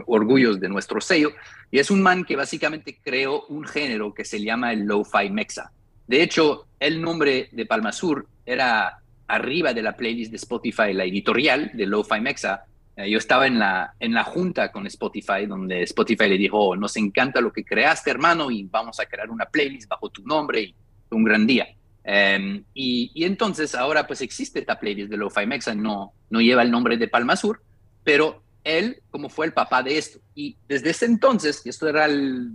orgullos 0.08 0.60
de 0.60 0.68
nuestro 0.68 1.00
sello, 1.00 1.30
y 1.72 1.80
es 1.80 1.90
un 1.90 2.02
man 2.02 2.26
que 2.26 2.36
básicamente 2.36 3.00
creó 3.02 3.46
un 3.46 3.64
género 3.64 4.14
que 4.14 4.26
se 4.26 4.44
llama 4.44 4.74
el 4.74 4.82
lo-fi 4.82 5.30
mexa. 5.30 5.72
De 6.06 6.22
hecho, 6.22 6.68
el 6.82 7.02
nombre 7.02 7.48
de 7.54 7.66
Palma 7.66 7.94
Sur 7.94 8.28
era 8.46 9.00
arriba 9.28 9.74
de 9.74 9.82
la 9.82 9.96
playlist 9.96 10.32
de 10.32 10.38
Spotify, 10.38 10.94
la 10.94 11.06
editorial 11.06 11.72
de 11.74 11.86
Lo-Fi 11.86 12.20
Mexa. 12.22 12.66
Eh, 12.98 13.10
yo 13.10 13.18
estaba 13.18 13.48
en 13.48 13.60
la, 13.60 13.94
en 14.00 14.14
la 14.14 14.24
junta 14.24 14.72
con 14.72 14.88
Spotify, 14.88 15.46
donde 15.48 15.84
Spotify 15.84 16.30
le 16.30 16.38
dijo, 16.38 16.60
oh, 16.60 16.76
nos 16.76 16.96
encanta 16.98 17.42
lo 17.42 17.52
que 17.52 17.66
creaste, 17.66 18.12
hermano, 18.12 18.50
y 18.52 18.64
vamos 18.64 19.00
a 19.00 19.06
crear 19.06 19.30
una 19.30 19.46
playlist 19.46 19.90
bajo 19.90 20.10
tu 20.10 20.24
nombre, 20.24 20.62
y 20.62 20.76
un 21.12 21.24
gran 21.24 21.46
día. 21.46 21.68
Em, 22.04 22.64
y, 22.74 23.24
entonces 23.26 23.74
ahora 23.74 24.06
pues 24.06 24.22
existe 24.22 24.60
esta 24.60 24.80
playlist 24.80 25.10
de 25.10 25.18
Lo-Fi 25.18 25.48
Mexa, 25.48 25.74
no, 25.74 26.14
no 26.30 26.40
lleva 26.40 26.62
el 26.62 26.70
nombre 26.70 26.98
de 26.98 27.08
Palma 27.08 27.36
Sur, 27.36 27.64
pero 28.04 28.44
él 28.64 29.02
como 29.10 29.30
fue 29.30 29.48
el 29.48 29.54
papá 29.54 29.82
de 29.82 29.98
esto. 29.98 30.20
Y 30.36 30.58
desde 30.68 30.92
ese 30.92 31.06
entonces, 31.06 31.64
y 31.66 31.70
esto 31.70 31.88
era 31.88 32.06
el, 32.06 32.52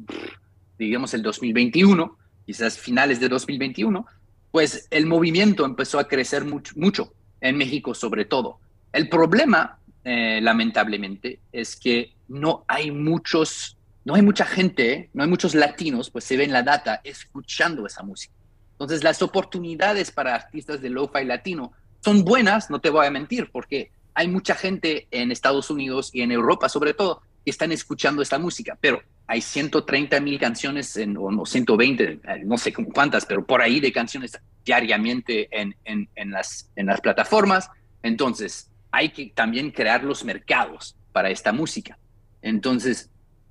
digamos, 0.78 1.14
el 1.14 1.22
2021, 1.22 2.16
quizás 2.46 2.78
finales 2.78 3.18
de 3.18 3.28
2021, 3.28 4.06
pues 4.52 4.86
el 4.90 5.06
movimiento 5.06 5.64
empezó 5.64 5.98
a 5.98 6.06
crecer 6.06 6.44
mucho, 6.44 6.74
mucho 6.76 7.12
en 7.40 7.56
México 7.56 7.94
sobre 7.94 8.24
todo. 8.24 8.58
El 8.92 9.08
problema, 9.08 9.78
eh, 10.04 10.40
lamentablemente, 10.42 11.40
es 11.52 11.76
que 11.76 12.14
no 12.28 12.64
hay 12.68 12.90
muchos, 12.90 13.76
no 14.04 14.14
hay 14.14 14.22
mucha 14.22 14.46
gente, 14.46 15.10
no 15.12 15.22
hay 15.22 15.28
muchos 15.28 15.54
latinos, 15.54 16.10
pues 16.10 16.24
se 16.24 16.36
ve 16.36 16.44
en 16.44 16.52
la 16.52 16.62
data, 16.62 17.00
escuchando 17.04 17.86
esa 17.86 18.02
música. 18.02 18.34
Entonces 18.72 19.04
las 19.04 19.20
oportunidades 19.20 20.10
para 20.10 20.34
artistas 20.34 20.80
de 20.80 20.88
lo-fi 20.88 21.24
latino 21.24 21.72
son 22.02 22.24
buenas, 22.24 22.70
no 22.70 22.80
te 22.80 22.88
voy 22.88 23.06
a 23.06 23.10
mentir, 23.10 23.50
porque 23.52 23.92
hay 24.14 24.28
mucha 24.28 24.54
gente 24.54 25.06
en 25.10 25.30
Estados 25.30 25.70
Unidos 25.70 26.10
y 26.12 26.22
en 26.22 26.32
Europa 26.32 26.68
sobre 26.68 26.94
todo 26.94 27.22
que 27.44 27.50
están 27.50 27.72
escuchando 27.72 28.22
esta 28.22 28.38
música, 28.38 28.78
pero 28.80 29.02
hay 29.26 29.40
130 29.42 30.18
mil 30.20 30.40
canciones, 30.40 30.96
en, 30.96 31.16
o 31.16 31.30
no, 31.30 31.46
120, 31.46 32.04
eh, 32.04 32.20
no 32.44 32.58
sé 32.58 32.72
cuántas, 32.72 33.24
pero 33.26 33.46
por 33.46 33.62
ahí 33.62 33.78
de 33.78 33.92
canciones 33.92 34.32
diariamente 34.64 35.48
en, 35.52 35.76
en, 35.84 36.30
las, 36.30 36.68
en 36.74 36.86
las 36.86 37.00
plataformas. 37.00 37.70
Entonces, 38.02 38.69
hay 38.90 39.10
que 39.10 39.32
también 39.34 39.70
crear 39.70 40.04
los 40.04 40.24
mercados 40.24 40.96
para 41.12 41.30
esta 41.30 41.52
música. 41.52 41.98
Entonces, 42.42 43.10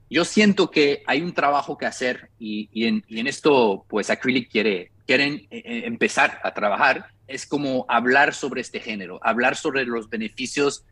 yo 0.10 0.26
siento 0.26 0.72
que 0.72 1.04
hay 1.06 1.22
un 1.22 1.34
trabajo 1.34 1.78
que 1.78 1.86
hacer 1.86 2.30
y, 2.40 2.70
en, 2.86 3.04
esto, 3.28 3.86
pues 3.88 4.10
Acrylic 4.10 4.50
quiere, 4.50 4.92
quieren 5.06 5.48
eh, 5.52 5.62
eh, 5.66 5.82
empezar 5.86 6.40
a 6.44 6.54
trabajar, 6.54 7.08
es 7.28 7.46
como 7.46 7.86
hablar 7.88 8.34
sobre 8.34 8.62
este 8.62 8.80
género, 8.80 9.20
hablar 9.24 9.56
sobre 9.56 9.86
los 9.86 10.10
beneficios 10.10 10.84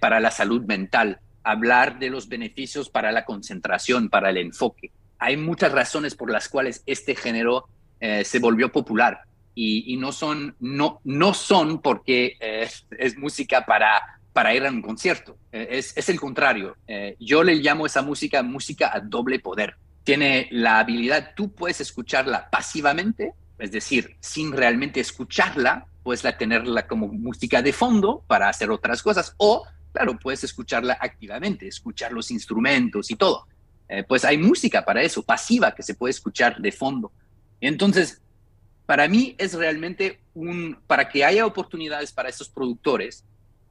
para 0.00 0.20
la 0.20 0.30
salud 0.30 0.64
mental, 0.64 1.20
hablar 1.46 1.98
de 1.98 2.10
los 2.10 2.28
beneficios 2.28 2.90
para 2.90 3.12
la 3.12 3.24
concentración, 3.24 4.08
para 4.08 4.30
el 4.30 4.38
enfoque. 4.38 4.90
Hay 5.18 5.36
muchas 5.36 5.72
razones 5.72 6.14
por 6.14 6.30
las 6.30 6.48
cuales 6.48 6.82
este 6.86 7.14
género 7.14 7.68
eh, 8.00 8.24
se 8.24 8.40
volvió 8.40 8.70
popular 8.70 9.20
y, 9.58 9.96
no, 9.96 10.12
son, 10.12 10.54
no, 10.60 11.00
no 11.04 11.32
son 11.32 11.80
porque 11.80 12.36
eh, 12.38 12.68
es 12.98 13.16
música 13.16 13.64
para, 13.64 14.20
para 14.32 14.54
ir 14.54 14.66
a 14.66 14.70
un 14.70 14.82
concierto. 14.82 15.38
Eh, 15.50 15.68
es, 15.70 15.96
es, 15.96 16.08
el 16.10 16.20
contrario. 16.20 16.76
yo 17.18 17.42
le 17.42 17.54
llamo 17.56 17.86
esa 17.86 18.02
música 18.02 18.42
música 18.42 18.90
a 18.94 19.00
doble 19.00 19.38
poder. 19.38 19.76
Tiene 20.04 20.48
la 20.50 20.78
habilidad, 20.78 21.32
tú 21.34 21.52
puedes 21.52 21.80
escucharla 21.80 22.50
pasivamente, 22.50 23.32
es 23.58 23.72
decir, 23.72 24.16
sin 24.20 24.52
realmente 24.52 25.00
escucharla, 25.00 25.86
puedes 26.02 26.22
la 26.22 26.36
tenerla 26.36 26.86
como 26.86 27.08
música 27.08 27.62
de 27.62 27.72
fondo 27.72 28.22
para 28.26 28.50
hacer 28.50 28.70
otras 28.70 29.02
cosas 29.02 29.34
o 29.38 29.66
claro, 29.96 30.18
puedes 30.18 30.44
escucharla 30.44 30.98
activamente, 31.00 31.66
escuchar 31.66 32.12
los 32.12 32.30
instrumentos 32.30 33.10
y 33.10 33.16
todo. 33.16 33.46
Eh, 33.88 34.04
pues 34.06 34.26
hay 34.26 34.36
música 34.36 34.84
para 34.84 35.00
eso, 35.00 35.22
pasiva, 35.22 35.74
que 35.74 35.82
se 35.82 35.94
puede 35.94 36.10
escuchar 36.10 36.58
de 36.58 36.70
fondo. 36.70 37.12
Entonces, 37.62 38.20
para 38.86 39.08
mí 39.08 39.34
es 39.38 39.54
realmente 39.54 40.20
un, 40.34 40.78
para 40.86 41.08
que 41.08 41.24
haya 41.24 41.44
oportunidades 41.44 42.12
para 42.12 42.28
estos 42.28 42.48
productores, 42.48 43.24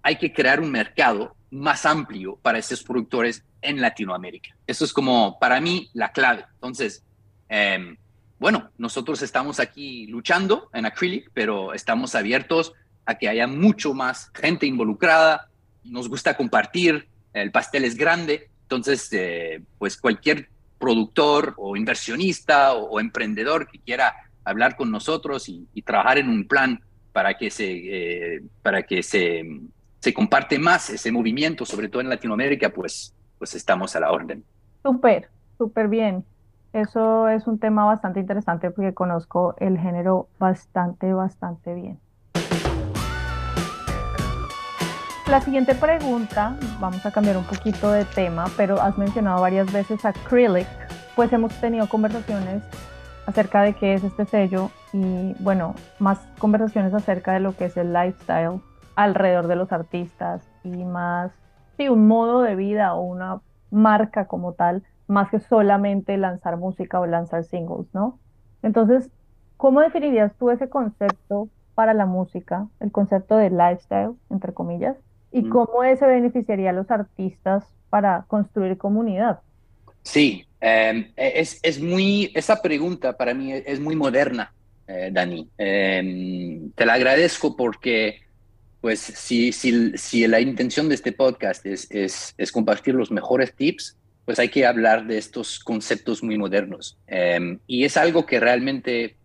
hay 0.04 0.18
que 0.18 0.32
crear 0.32 0.60
un 0.60 0.72
mercado 0.72 1.36
más 1.50 1.86
amplio 1.86 2.38
para 2.42 2.60
estos 2.60 2.84
productores 2.84 3.44
en 3.62 3.82
Latinoamérica. 3.82 4.56
Eso 4.68 4.86
es 4.86 4.94
como, 4.94 5.40
para 5.40 5.60
mí, 5.60 5.90
la 5.94 6.12
clave. 6.12 6.46
Entonces, 6.54 7.04
em, 7.50 7.98
bueno, 8.38 8.70
nosotros 8.78 9.22
estamos 9.22 9.60
aquí 9.60 10.06
luchando 10.08 10.70
en 10.74 10.86
Acrylic, 10.86 11.32
pero 11.34 11.74
estamos 11.74 12.14
abiertos 12.14 12.74
a 13.06 13.16
que 13.16 13.30
haya 13.30 13.48
mucho 13.48 13.94
más 13.94 14.32
gente 14.34 14.66
involucrada, 14.66 15.50
nos 15.84 16.10
gusta 16.10 16.36
compartir, 16.36 17.08
el 17.34 17.52
pastel 17.52 17.86
es 17.86 17.96
grande, 17.96 18.50
entonces, 18.64 19.08
eh, 19.14 19.62
pues 19.78 19.96
cualquier 19.96 20.50
productor 20.80 21.54
o 21.58 21.76
inversionista 21.78 22.74
o, 22.74 23.00
emprendedor 23.00 23.68
que 23.68 23.80
quiera 23.80 24.16
hablar 24.46 24.76
con 24.78 24.92
nosotros 24.92 25.50
y, 25.50 25.68
trabajar 25.82 26.20
en 26.20 26.30
un 26.30 26.48
plan 26.48 26.80
para 27.12 27.36
que 27.36 27.50
se, 27.50 28.36
eh, 28.36 28.44
para 28.62 28.84
que 28.84 29.04
se, 29.04 29.44
se 30.00 30.14
comparte 30.14 30.60
más 30.60 30.90
ese 30.90 31.12
movimiento, 31.12 31.66
sobre 31.66 31.90
todo 31.90 32.02
en 32.02 32.10
Latinoamérica, 32.10 32.70
pues, 32.70 33.14
pues 33.38 33.56
estamos 33.56 33.96
a 33.96 34.00
la 34.00 34.12
orden. 34.12 34.44
Súper, 34.84 35.30
súper 35.58 35.88
bien. 35.88 36.24
Eso 36.74 37.28
es 37.30 37.48
un 37.48 37.58
tema 37.58 37.86
bastante 37.86 38.20
interesante 38.20 38.70
porque 38.70 38.94
conozco 38.94 39.56
el 39.60 39.80
género 39.80 40.28
bastante, 40.38 41.14
bastante 41.14 41.74
bien. 41.74 42.00
La 45.28 45.42
siguiente 45.42 45.74
pregunta, 45.74 46.56
vamos 46.80 47.04
a 47.04 47.12
cambiar 47.12 47.38
un 47.38 47.46
poquito 47.46 47.92
de 47.92 48.06
tema, 48.06 48.46
pero 48.58 48.80
has 48.80 48.96
mencionado 48.98 49.42
varias 49.42 49.74
veces 49.74 50.06
Acrylic, 50.06 50.68
pues 51.16 51.34
hemos 51.34 51.52
tenido 51.60 51.90
conversaciones 51.90 52.62
acerca 53.26 53.62
de 53.64 53.74
qué 53.74 53.94
es 53.94 54.04
este 54.04 54.26
sello 54.26 54.70
y 54.94 55.36
bueno, 55.40 55.76
más 56.00 56.20
conversaciones 56.38 56.94
acerca 56.94 57.34
de 57.34 57.40
lo 57.40 57.56
que 57.56 57.66
es 57.66 57.78
el 57.78 57.94
lifestyle 57.94 58.62
alrededor 58.96 59.48
de 59.48 59.56
los 59.56 59.72
artistas 59.72 60.48
y 60.64 60.84
más, 60.84 61.32
sí, 61.78 61.90
un 61.90 62.08
modo 62.08 62.42
de 62.42 62.56
vida 62.56 62.94
o 62.94 63.02
una 63.02 63.42
marca 63.72 64.26
como 64.26 64.54
tal, 64.54 64.84
más 65.08 65.30
que 65.30 65.40
solamente 65.40 66.18
lanzar 66.18 66.58
música 66.58 67.00
o 67.00 67.06
lanzar 67.06 67.44
singles, 67.44 67.88
¿no? 67.94 68.20
Entonces, 68.64 69.10
¿cómo 69.58 69.82
definirías 69.82 70.34
tú 70.36 70.50
ese 70.50 70.70
concepto 70.70 71.50
para 71.76 71.94
la 71.94 72.06
música, 72.06 72.68
el 72.80 72.92
concepto 72.92 73.36
de 73.38 73.50
lifestyle, 73.50 74.14
entre 74.30 74.54
comillas? 74.54 74.98
y 75.36 75.42
mm. 75.42 75.50
cómo 75.50 75.84
eso 75.84 76.08
beneficiaría 76.08 76.70
a 76.70 76.74
los 76.74 76.90
artistas 76.90 77.66
para 77.90 78.24
construir 78.30 78.78
comunidad. 78.78 79.42
Sí, 80.02 80.46
em, 80.66 81.12
e, 81.16 81.34
es, 81.42 81.60
es, 81.62 81.80
muy, 81.80 82.32
esa 82.34 82.62
pregunta 82.62 83.16
para 83.16 83.34
mí 83.34 83.54
es 83.54 83.80
muy 83.80 83.96
moderna, 83.96 84.54
eh, 84.88 85.10
Dani. 85.12 85.48
Em, 85.58 86.72
te 86.72 86.86
la 86.86 86.94
agradezco 86.94 87.56
porque, 87.56 88.22
pues, 88.82 89.00
si, 89.00 89.52
si, 89.52 89.98
si, 89.98 90.28
la 90.28 90.40
intención 90.40 90.90
de 90.90 90.96
este 90.96 91.12
podcast 91.12 91.66
es, 91.66 91.90
es, 91.92 92.34
es, 92.38 92.52
compartir 92.52 92.96
los 92.96 93.12
mejores 93.12 93.54
tips, 93.54 93.96
pues 94.26 94.40
hay 94.40 94.50
que 94.50 94.66
hablar 94.66 95.06
de 95.06 95.18
estos 95.20 95.60
conceptos 95.60 96.24
muy 96.24 96.38
modernos. 96.38 96.98
Em, 97.08 97.60
y 97.68 97.84
es 97.84 97.96
algo 97.96 98.26
que 98.26 98.40
realmente, 98.40 99.16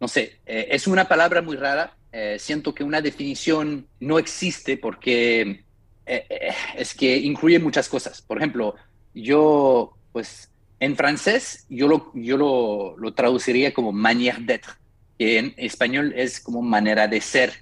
no 0.00 0.08
sé, 0.08 0.40
eh, 0.46 0.68
es 0.70 0.88
una 0.88 1.06
palabra 1.06 1.42
muy 1.42 1.56
rara, 1.56 1.94
eh, 2.10 2.36
siento 2.40 2.74
que 2.74 2.82
una 2.82 3.00
definición 3.00 3.86
no 4.00 4.18
existe 4.18 4.76
porque 4.78 5.62
eh, 6.06 6.52
es 6.76 6.94
que 6.94 7.18
incluye 7.18 7.58
muchas 7.58 7.88
cosas. 7.88 8.22
Por 8.22 8.38
ejemplo, 8.38 8.74
yo, 9.14 9.96
pues, 10.12 10.50
en 10.80 10.96
francés, 10.96 11.66
yo 11.68 11.88
lo, 11.88 12.12
yo 12.14 12.36
lo, 12.36 12.96
lo 12.98 13.14
traduciría 13.14 13.74
como 13.74 13.92
manière 13.92 14.40
d'être, 14.40 14.78
que 15.18 15.38
en 15.38 15.54
español 15.56 16.12
es 16.16 16.40
como 16.40 16.62
manera 16.62 17.08
de 17.08 17.20
ser, 17.20 17.52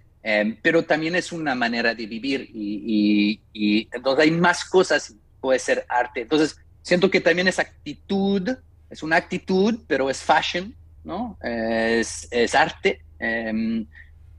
pero 0.62 0.85
también 0.85 1.14
es 1.14 1.33
una 1.33 1.55
manera 1.55 1.94
de 1.94 2.07
vivir 2.07 2.50
y, 2.52 3.40
y, 3.52 3.88
entonces 3.92 4.24
hay 4.24 4.31
más 4.33 4.64
cosas, 4.64 5.14
puede 5.40 5.59
ser 5.59 5.87
arte. 5.88 6.22
Entonces, 6.22 6.59
siento 6.83 7.11
que 7.11 7.20
también 7.20 7.46
es 7.46 7.59
actitud, 7.59 8.50
es 8.90 9.02
una 9.02 9.16
actitud, 9.16 9.79
pero 9.87 10.11
es 10.11 10.20
fashion, 10.20 10.74
¿no? 11.05 11.38
Es, 11.42 12.26
es 12.31 12.55
arte. 12.55 13.02
Em, 13.18 13.87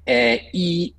eh, 0.06 0.50
y, 0.52 0.94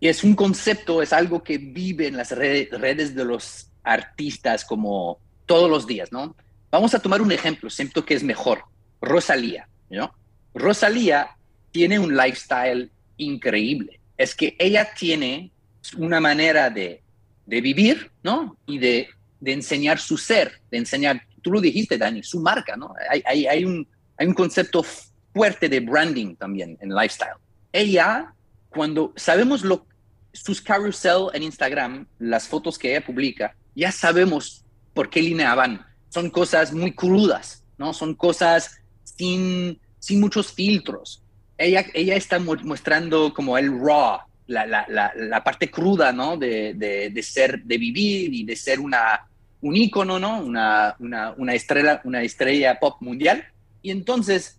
es 0.00 0.22
un 0.22 0.36
concepto, 0.36 1.02
es 1.02 1.12
algo 1.12 1.42
que 1.42 1.58
vive 1.58 2.06
en 2.06 2.16
las 2.16 2.30
redes 2.30 3.14
de 3.16 3.24
los 3.24 3.68
artistas 3.82 4.64
como 4.64 5.18
todos 5.44 5.68
los 5.68 5.88
días, 5.88 6.12
¿no? 6.12 6.36
Vamos 6.70 6.94
a 6.94 6.98
tomar 6.98 7.22
un 7.22 7.32
ejemplo, 7.32 7.70
siento 7.70 8.04
que 8.04 8.14
es 8.14 8.22
mejor. 8.22 8.64
Rosalía, 9.00 9.68
¿no? 9.90 10.12
Rosalía 10.54 11.36
tiene 11.70 11.98
un 11.98 12.16
lifestyle 12.16 12.90
increíble. 13.16 14.00
Es 14.16 14.34
que 14.34 14.56
ella 14.58 14.88
tiene 14.98 15.52
una 15.96 16.20
manera 16.20 16.70
de, 16.70 17.02
de 17.46 17.60
vivir, 17.60 18.10
¿no? 18.22 18.56
Y 18.66 18.78
de, 18.78 19.08
de, 19.40 19.52
enseñar 19.52 19.98
su 19.98 20.18
ser, 20.18 20.60
de 20.70 20.78
enseñar, 20.78 21.22
tú 21.42 21.52
lo 21.52 21.60
dijiste, 21.60 21.96
Dani, 21.96 22.22
su 22.22 22.40
marca, 22.40 22.76
¿no? 22.76 22.92
Hay, 23.10 23.46
hay, 23.46 23.64
un, 23.64 23.86
hay 24.16 24.26
un 24.26 24.34
concepto 24.34 24.84
fuerte 25.32 25.68
de 25.68 25.80
branding 25.80 26.34
también 26.34 26.76
en 26.80 26.90
lifestyle. 26.90 27.38
Ella 27.72 28.34
cuando 28.70 29.12
sabemos 29.16 29.62
lo, 29.62 29.86
sus 30.32 30.60
carousel 30.60 31.28
en 31.32 31.42
Instagram, 31.42 32.06
las 32.18 32.46
fotos 32.46 32.78
que 32.78 32.90
ella 32.90 33.04
publica, 33.04 33.54
ya 33.74 33.92
sabemos 33.92 34.64
por 34.94 35.10
qué 35.10 35.22
línea 35.22 35.54
van. 35.54 35.86
Son 36.08 36.30
cosas 36.30 36.72
muy 36.72 36.92
crudas, 36.92 37.64
¿no? 37.76 37.92
Son 37.92 38.14
cosas 38.14 38.80
sin, 39.04 39.78
sin 39.98 40.20
muchos 40.20 40.52
filtros. 40.52 41.22
Ella, 41.56 41.84
ella 41.94 42.14
está 42.14 42.38
mostrando 42.38 43.34
como 43.34 43.58
el 43.58 43.78
raw, 43.78 44.20
la, 44.46 44.66
la, 44.66 45.44
parte 45.44 45.70
cruda, 45.70 46.12
¿no? 46.12 46.36
De, 46.36 46.74
de, 46.74 47.10
de, 47.10 47.22
ser, 47.22 47.62
de 47.64 47.78
vivir 47.78 48.32
y 48.32 48.44
de 48.44 48.56
ser 48.56 48.80
una, 48.80 49.26
un 49.60 49.76
ícono, 49.76 50.18
¿no? 50.18 50.40
Una, 50.40 50.96
una, 50.98 51.34
una, 51.36 51.54
estrella, 51.54 52.00
una 52.04 52.22
estrella 52.22 52.78
pop 52.78 52.96
mundial. 53.00 53.44
Y 53.82 53.90
entonces, 53.90 54.58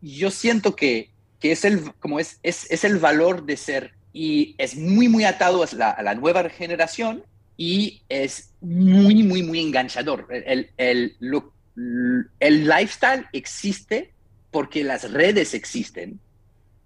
yo 0.00 0.30
siento 0.30 0.74
que, 0.74 1.10
que 1.40 1.52
es, 1.52 1.64
el, 1.64 1.92
como 1.94 2.20
es, 2.20 2.38
es, 2.42 2.70
es 2.70 2.84
el 2.84 2.98
valor 2.98 3.44
de 3.44 3.56
ser 3.56 3.94
y 4.12 4.54
es 4.58 4.76
muy, 4.76 5.08
muy 5.08 5.24
atado 5.24 5.64
a 5.64 6.02
la 6.02 6.14
nueva 6.14 6.48
generación 6.48 7.24
y 7.56 8.02
es 8.08 8.51
muy, 8.62 9.22
muy, 9.22 9.42
muy 9.42 9.60
enganchador. 9.60 10.26
El, 10.30 10.70
el, 10.76 11.16
el 12.40 12.68
lifestyle 12.68 13.26
existe 13.32 14.12
porque 14.50 14.84
las 14.84 15.10
redes 15.10 15.54
existen, 15.54 16.20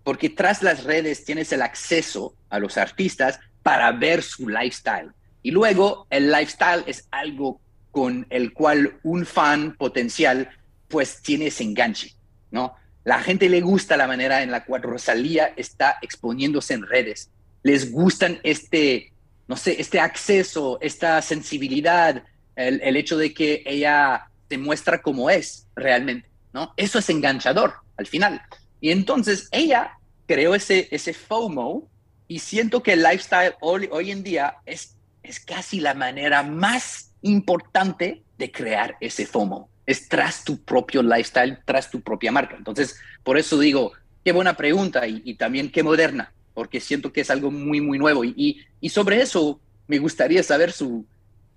porque 0.04 0.30
tras 0.30 0.62
las 0.62 0.84
redes 0.84 1.24
tienes 1.24 1.52
el 1.52 1.62
acceso 1.62 2.34
a 2.48 2.58
los 2.58 2.76
artistas 2.76 3.38
para 3.62 3.90
ver 3.92 4.22
su 4.22 4.48
lifestyle. 4.48 5.10
Y 5.42 5.50
luego 5.50 6.06
el 6.10 6.30
lifestyle 6.30 6.84
es 6.86 7.06
algo 7.10 7.60
con 7.90 8.26
el 8.30 8.52
cual 8.52 8.98
un 9.02 9.26
fan 9.26 9.76
potencial 9.76 10.50
pues 10.88 11.22
tiene 11.22 11.48
ese 11.48 11.64
enganche, 11.64 12.14
¿no? 12.50 12.74
La 13.04 13.20
gente 13.20 13.48
le 13.48 13.60
gusta 13.60 13.96
la 13.96 14.06
manera 14.06 14.42
en 14.42 14.50
la 14.50 14.64
cual 14.64 14.82
Rosalía 14.82 15.52
está 15.56 15.96
exponiéndose 16.02 16.74
en 16.74 16.86
redes. 16.86 17.30
Les 17.62 17.92
gustan 17.92 18.40
este, 18.42 19.12
no 19.48 19.56
sé, 19.56 19.80
este 19.80 20.00
acceso, 20.00 20.78
esta 20.80 21.20
sensibilidad, 21.22 22.24
el, 22.56 22.80
el 22.82 22.96
hecho 22.96 23.16
de 23.16 23.32
que 23.32 23.62
ella 23.66 24.28
se 24.48 24.58
muestra 24.58 25.02
como 25.02 25.30
es 25.30 25.66
realmente, 25.74 26.28
¿no? 26.52 26.72
Eso 26.76 26.98
es 26.98 27.08
enganchador 27.10 27.74
al 27.96 28.06
final. 28.06 28.42
Y 28.80 28.90
entonces 28.90 29.48
ella 29.52 29.98
creó 30.26 30.54
ese, 30.54 30.88
ese 30.90 31.12
FOMO 31.12 31.88
y 32.28 32.40
siento 32.40 32.82
que 32.82 32.94
el 32.94 33.02
lifestyle 33.02 33.54
hoy, 33.60 33.88
hoy 33.90 34.10
en 34.10 34.22
día 34.22 34.56
es, 34.66 34.96
es 35.22 35.40
casi 35.40 35.80
la 35.80 35.94
manera 35.94 36.42
más 36.42 37.12
importante 37.22 38.22
de 38.38 38.50
crear 38.50 38.96
ese 39.00 39.26
FOMO 39.26 39.68
es 39.86 40.08
tras 40.08 40.44
tu 40.44 40.62
propio 40.62 41.02
lifestyle, 41.02 41.58
tras 41.64 41.90
tu 41.90 42.00
propia 42.00 42.32
marca. 42.32 42.56
Entonces, 42.56 42.98
por 43.22 43.38
eso 43.38 43.58
digo, 43.58 43.92
qué 44.24 44.32
buena 44.32 44.56
pregunta 44.56 45.06
y, 45.06 45.34
también 45.34 45.70
qué 45.70 45.82
moderna, 45.82 46.32
porque 46.56 46.80
siento 46.80 47.12
que 47.12 47.20
es 47.20 47.30
algo 47.30 47.50
muy, 47.50 47.82
muy 47.82 47.98
nuevo. 47.98 48.24
Y, 48.24 48.64
sobre 48.88 49.20
eso 49.20 49.60
me 49.86 49.98
gustaría 49.98 50.42
saber 50.42 50.72
su, 50.72 51.04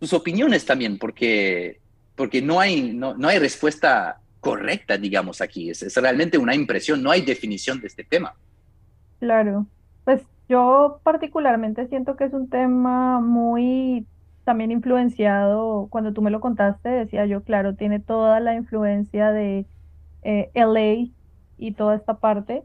sus 0.01 0.11
opiniones 0.11 0.65
también, 0.65 0.99
porque, 0.99 1.79
porque 2.17 2.41
no, 2.41 2.59
hay, 2.59 2.91
no, 2.91 3.15
no 3.15 3.29
hay 3.29 3.39
respuesta 3.39 4.19
correcta, 4.41 4.97
digamos, 4.97 5.39
aquí. 5.39 5.69
Es, 5.69 5.83
es 5.83 5.95
realmente 5.95 6.37
una 6.37 6.53
impresión, 6.53 7.01
no 7.01 7.11
hay 7.11 7.21
definición 7.21 7.79
de 7.79 7.87
este 7.87 8.03
tema. 8.03 8.35
Claro, 9.21 9.67
pues 10.03 10.21
yo 10.49 10.99
particularmente 11.03 11.87
siento 11.87 12.17
que 12.17 12.25
es 12.25 12.33
un 12.33 12.49
tema 12.49 13.21
muy 13.21 14.05
también 14.43 14.71
influenciado, 14.71 15.87
cuando 15.89 16.11
tú 16.11 16.21
me 16.21 16.31
lo 16.31 16.41
contaste, 16.41 16.89
decía 16.89 17.25
yo, 17.25 17.41
claro, 17.43 17.75
tiene 17.75 18.01
toda 18.01 18.41
la 18.41 18.55
influencia 18.55 19.31
de 19.31 19.65
eh, 20.23 20.49
LA 20.55 21.13
y 21.57 21.71
toda 21.71 21.95
esta 21.95 22.15
parte, 22.15 22.63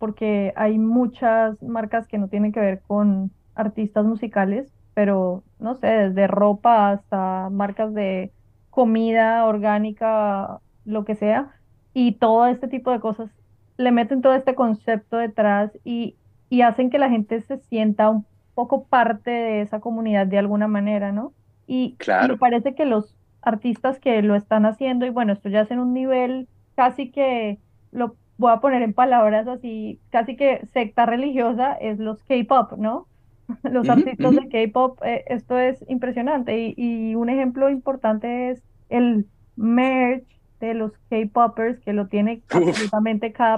porque 0.00 0.54
hay 0.56 0.78
muchas 0.78 1.62
marcas 1.62 2.08
que 2.08 2.16
no 2.16 2.28
tienen 2.28 2.52
que 2.52 2.58
ver 2.58 2.80
con 2.80 3.30
artistas 3.54 4.06
musicales, 4.06 4.72
pero 4.94 5.44
no 5.58 5.74
sé, 5.74 5.88
desde 5.88 6.26
ropa 6.26 6.90
hasta 6.90 7.50
marcas 7.50 7.92
de 7.92 8.32
comida 8.70 9.44
orgánica, 9.44 10.60
lo 10.86 11.04
que 11.04 11.14
sea, 11.14 11.50
y 11.92 12.12
todo 12.12 12.46
este 12.46 12.66
tipo 12.66 12.90
de 12.90 13.00
cosas 13.00 13.30
le 13.76 13.92
meten 13.92 14.22
todo 14.22 14.34
este 14.34 14.54
concepto 14.54 15.18
detrás 15.18 15.70
y, 15.84 16.16
y 16.48 16.62
hacen 16.62 16.88
que 16.88 16.98
la 16.98 17.10
gente 17.10 17.38
se 17.42 17.58
sienta 17.58 18.08
un 18.08 18.24
poco 18.54 18.84
parte 18.84 19.30
de 19.30 19.60
esa 19.60 19.80
comunidad 19.80 20.26
de 20.26 20.38
alguna 20.38 20.66
manera, 20.66 21.12
¿no? 21.12 21.34
Y, 21.66 21.96
me 22.26 22.38
parece 22.38 22.74
que 22.74 22.86
los 22.86 23.14
artistas 23.42 23.98
que 23.98 24.22
lo 24.22 24.34
están 24.34 24.64
haciendo, 24.64 25.04
y 25.04 25.10
bueno, 25.10 25.34
esto 25.34 25.50
ya 25.50 25.60
es 25.60 25.70
en 25.70 25.78
un 25.78 25.92
nivel 25.92 26.48
casi 26.74 27.10
que, 27.10 27.58
lo 27.92 28.16
voy 28.40 28.52
a 28.52 28.60
poner 28.60 28.82
en 28.82 28.94
palabras 28.94 29.46
así, 29.46 30.00
casi 30.10 30.34
que 30.34 30.66
secta 30.72 31.04
religiosa, 31.04 31.74
es 31.74 31.98
los 31.98 32.24
K-Pop, 32.24 32.78
¿no? 32.78 33.06
Los 33.64 33.88
artistas 33.88 34.36
de 34.36 34.48
K-Pop, 34.48 35.00
eh, 35.04 35.24
esto 35.26 35.58
es 35.58 35.84
impresionante. 35.88 36.56
Y, 36.56 36.74
y, 36.76 37.14
un 37.16 37.28
ejemplo 37.28 37.68
importante 37.68 38.50
es 38.50 38.62
el 38.88 39.26
merch 39.56 40.24
de 40.60 40.74
los 40.74 40.92
K-Popers, 41.10 41.80
que 41.80 41.92
lo 41.92 42.06
tiene 42.06 42.42
absolutamente 42.48 43.32
cada 43.32 43.56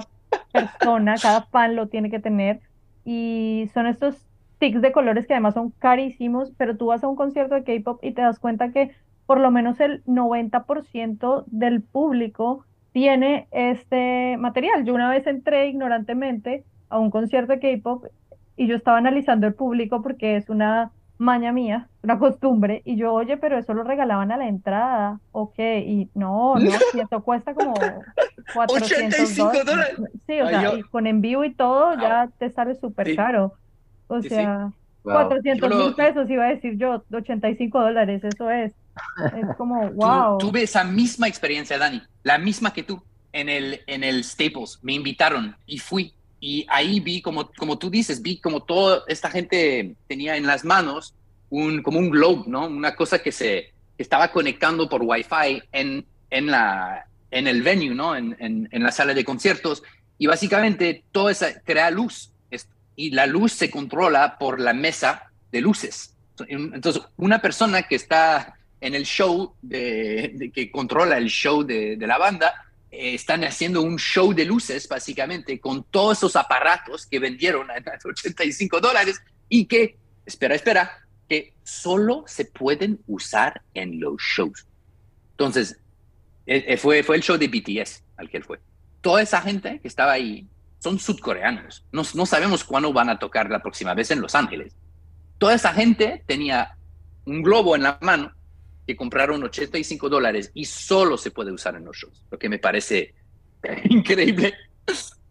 persona, 0.51 1.15
cada 1.21 1.43
fan 1.43 1.75
lo 1.75 1.89
tiene 1.89 2.09
que 2.09 2.19
tener. 2.19 2.59
Y 3.05 3.69
son 3.75 3.85
estos 3.85 4.25
de 4.71 4.91
colores 4.93 5.27
que 5.27 5.33
además 5.33 5.55
son 5.55 5.71
carísimos, 5.71 6.51
pero 6.57 6.77
tú 6.77 6.87
vas 6.87 7.03
a 7.03 7.07
un 7.07 7.17
concierto 7.17 7.55
de 7.55 7.63
K-pop 7.63 7.99
y 8.01 8.13
te 8.13 8.21
das 8.21 8.39
cuenta 8.39 8.71
que 8.71 8.91
por 9.25 9.39
lo 9.39 9.51
menos 9.51 9.79
el 9.81 10.03
90% 10.05 11.43
del 11.47 11.81
público 11.81 12.65
tiene 12.93 13.47
este 13.51 14.37
material. 14.37 14.85
Yo 14.85 14.93
una 14.93 15.09
vez 15.09 15.27
entré 15.27 15.67
ignorantemente 15.67 16.63
a 16.89 16.99
un 16.99 17.11
concierto 17.11 17.53
de 17.53 17.59
K-pop 17.59 18.05
y 18.55 18.67
yo 18.67 18.75
estaba 18.75 18.97
analizando 18.97 19.47
el 19.47 19.55
público 19.55 20.01
porque 20.01 20.37
es 20.37 20.49
una 20.49 20.91
maña 21.17 21.51
mía, 21.51 21.87
una 22.03 22.19
costumbre, 22.19 22.81
y 22.85 22.95
yo, 22.97 23.13
oye, 23.13 23.37
pero 23.37 23.57
eso 23.57 23.73
lo 23.73 23.83
regalaban 23.83 24.31
a 24.31 24.37
la 24.37 24.47
entrada, 24.47 25.19
ok, 25.31 25.57
y 25.57 26.09
no, 26.15 26.55
no, 26.55 26.69
y 26.93 26.99
eso 26.99 27.23
cuesta 27.23 27.53
como 27.53 27.73
400 28.53 29.35
dólares. 29.65 29.95
Sí, 30.25 30.41
o 30.41 30.47
sea, 30.47 30.75
y 30.75 30.81
con 30.83 31.07
envío 31.07 31.43
y 31.43 31.53
todo 31.53 31.95
ya 31.99 32.29
te 32.37 32.49
sale 32.49 32.75
súper 32.75 33.15
caro. 33.15 33.53
O 34.07 34.21
sea, 34.21 34.71
400 35.03 35.69
mil 35.69 35.93
pesos 35.95 36.29
iba 36.29 36.45
a 36.45 36.49
decir 36.49 36.77
yo, 36.77 37.03
85 37.11 37.79
dólares, 37.79 38.23
eso 38.23 38.49
es. 38.49 38.71
Es 39.35 39.55
como, 39.57 39.91
wow. 39.91 40.37
tuve 40.37 40.63
esa 40.63 40.83
misma 40.83 41.27
experiencia, 41.27 41.77
Dani, 41.77 42.01
la 42.23 42.37
misma 42.37 42.73
que 42.73 42.83
tú, 42.83 43.01
en 43.33 43.49
el, 43.49 43.81
en 43.87 44.03
el 44.03 44.23
Staples. 44.23 44.79
Me 44.81 44.93
invitaron 44.93 45.55
y 45.65 45.79
fui. 45.79 46.13
Y 46.39 46.65
ahí 46.69 46.99
vi, 46.99 47.21
como, 47.21 47.51
como 47.57 47.77
tú 47.77 47.89
dices, 47.89 48.21
vi 48.21 48.39
como 48.39 48.63
toda 48.63 49.03
esta 49.07 49.29
gente 49.29 49.95
tenía 50.07 50.37
en 50.37 50.45
las 50.45 50.63
manos 50.63 51.15
un, 51.49 51.81
como 51.81 51.99
un 51.99 52.09
globe, 52.09 52.43
¿no? 52.47 52.67
Una 52.67 52.95
cosa 52.95 53.19
que 53.19 53.31
se 53.31 53.73
estaba 53.97 54.29
conectando 54.29 54.89
por 54.89 55.01
Wi-Fi 55.03 55.63
en, 55.71 56.05
en, 56.29 56.47
la, 56.47 57.05
en 57.31 57.47
el 57.47 57.61
venue, 57.61 57.95
¿no? 57.95 58.15
En, 58.15 58.35
en, 58.39 58.67
en 58.71 58.83
la 58.83 58.91
sala 58.91 59.13
de 59.13 59.23
conciertos. 59.23 59.83
Y 60.17 60.27
básicamente 60.27 61.03
todo 61.11 61.29
esa 61.29 61.61
crea 61.61 61.89
luz 61.91 62.32
y 62.95 63.11
la 63.11 63.25
luz 63.25 63.53
se 63.53 63.69
controla 63.69 64.37
por 64.37 64.59
la 64.59 64.73
mesa 64.73 65.31
de 65.51 65.61
luces. 65.61 66.15
Entonces, 66.47 67.01
una 67.17 67.39
persona 67.39 67.83
que 67.83 67.95
está 67.95 68.55
en 68.81 68.95
el 68.95 69.05
show, 69.05 69.55
que 69.69 70.69
controla 70.71 71.17
el 71.17 71.27
show 71.27 71.63
de, 71.63 71.97
la 71.99 72.17
banda, 72.17 72.53
eh, 72.91 73.13
están 73.13 73.43
haciendo 73.43 73.81
un 73.81 73.97
show 73.97 74.33
de 74.33 74.45
luces, 74.45 74.87
básicamente, 74.87 75.59
con 75.59 75.83
todos 75.85 76.17
esos 76.17 76.35
aparatos 76.35 77.05
que 77.05 77.19
vendieron 77.19 77.69
a 77.71 77.75
85 78.03 78.81
dólares 78.81 79.21
y 79.47 79.65
que, 79.65 79.97
espera, 80.25 80.55
espera, 80.55 80.91
que 81.29 81.53
solo 81.63 82.25
se 82.27 82.45
pueden 82.45 82.99
usar 83.07 83.61
en 83.73 83.99
los 83.99 84.21
shows. 84.21 84.67
Entonces, 85.31 85.77
eh, 86.45 86.65
eh, 86.67 86.77
fue, 86.77 87.03
fue 87.03 87.15
el 87.15 87.23
show 87.23 87.37
de 87.37 87.47
BTS 87.47 88.03
al 88.17 88.29
que 88.29 88.37
él 88.37 88.43
fue. 88.43 88.59
Toda 89.01 89.21
esa 89.21 89.41
gente 89.41 89.79
que 89.79 89.87
estaba 89.87 90.11
ahí 90.11 90.47
son 90.83 90.99
sudcoreanos. 90.99 91.85
No, 91.93 92.03
no 92.13 92.25
sabemos 92.25 92.65
cuándo 92.65 92.91
van 92.91 93.09
a 93.09 93.17
tocar 93.17 93.49
la 93.49 93.61
próxima 93.61 93.93
vez 93.93 94.11
en 94.11 94.19
Los 94.19 94.35
Ángeles. 94.35 94.75
Toda 95.37 95.55
esa 95.55 95.73
gente 95.73 96.23
tenía 96.27 96.75
un 97.25 97.41
globo 97.41 97.77
en 97.77 97.83
la 97.83 97.97
mano 98.01 98.33
que 98.85 98.97
compraron 98.97 99.41
85 99.41 100.09
dólares 100.09 100.51
y 100.53 100.65
solo 100.65 101.17
se 101.17 101.31
puede 101.31 101.53
usar 101.53 101.75
en 101.75 101.85
los 101.85 101.95
shows, 101.95 102.25
lo 102.29 102.37
que 102.37 102.49
me 102.49 102.59
parece 102.59 103.15
increíble. 103.85 104.53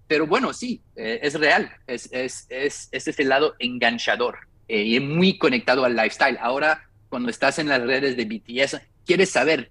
Pero 0.07 0.27
bueno, 0.27 0.55
sí, 0.55 0.81
eh, 0.97 1.21
es 1.23 1.35
real, 1.35 1.71
es, 1.87 2.09
es, 2.13 2.47
es, 2.49 2.89
es, 2.91 3.09
ese 3.09 3.25
lado 3.25 3.55
enganchador 3.59 4.39
eh, 4.69 4.83
y 4.83 4.97
es 4.97 5.03
muy 5.03 5.37
conectado 5.37 5.85
al 5.85 5.95
lifestyle. 5.95 6.39
Ahora, 6.41 6.89
cuando 7.11 7.29
estás 7.29 7.59
en 7.59 7.69
las 7.69 7.83
redes 7.83 8.17
de 8.17 8.25
BTS, 8.25 8.81
quieres 9.05 9.29
saber, 9.29 9.71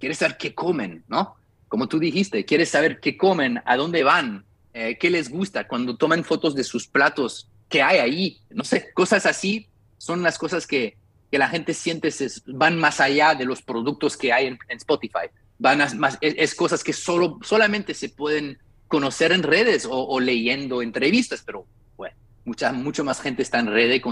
quieres 0.00 0.18
saber 0.18 0.36
qué 0.36 0.52
comen, 0.52 1.04
¿no? 1.06 1.36
Como 1.68 1.86
tú 1.86 2.00
dijiste, 2.00 2.44
quieres 2.44 2.70
saber 2.70 2.98
qué 2.98 3.16
comen, 3.16 3.62
a 3.64 3.76
dónde 3.76 4.02
van, 4.02 4.44
eh, 4.74 4.96
qué 4.98 5.10
les 5.10 5.30
gusta, 5.30 5.68
cuando 5.68 5.96
toman 5.96 6.24
fotos 6.24 6.54
de 6.54 6.64
sus 6.64 6.86
platos, 6.86 7.50
qué 7.68 7.82
hay 7.82 7.98
ahí, 7.98 8.40
no 8.50 8.64
sé, 8.64 8.92
cosas 8.94 9.26
así 9.26 9.68
son 9.98 10.22
las 10.22 10.38
cosas 10.38 10.66
que, 10.66 10.96
que 11.30 11.38
la 11.38 11.48
gente 11.48 11.74
siente, 11.74 12.10
van 12.46 12.78
más 12.78 13.00
allá 13.00 13.34
de 13.34 13.44
los 13.44 13.62
productos 13.62 14.16
que 14.16 14.32
hay 14.32 14.46
en, 14.46 14.58
Spotify, 14.70 15.28
van 15.58 15.78
más, 15.98 16.18
es, 16.20 16.54
cosas 16.54 16.82
que 16.82 16.92
solo, 16.92 17.38
solamente 17.42 17.94
se 17.94 18.08
pueden 18.08 18.58
conocer 18.88 19.32
en 19.32 19.42
redes 19.42 19.86
o, 19.88 20.20
leyendo 20.20 20.82
entrevistas, 20.82 21.42
pero 21.44 21.66
bueno, 21.96 22.16
mucha, 22.44 22.72
mucho 22.72 23.04
más 23.04 23.20
gente 23.20 23.42
está 23.42 23.60
en 23.60 23.68
redes, 23.68 24.02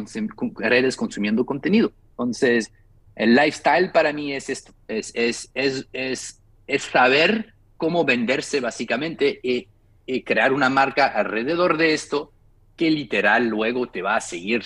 redes 0.56 0.96
consumiendo 0.96 1.44
contenido. 1.44 1.92
Entonces, 2.12 2.72
el 3.16 3.34
lifestyle 3.34 3.92
para 3.92 4.12
mí 4.12 4.32
es 4.32 4.48
esto, 4.48 4.72
es, 4.88 5.10
es, 5.14 5.50
es, 5.54 5.86
es, 5.92 6.40
es 6.66 6.82
saber 6.82 7.54
cómo 7.76 8.04
venderse 8.04 8.60
básicamente 8.60 9.40
y, 9.42 9.68
crear 10.24 10.52
una 10.52 10.68
marca 10.68 11.06
alrededor 11.06 11.76
de 11.76 11.94
esto 11.94 12.32
que 12.76 12.90
literal 12.90 13.46
luego 13.46 13.88
te 13.88 14.02
va 14.02 14.16
a 14.16 14.20
seguir 14.20 14.64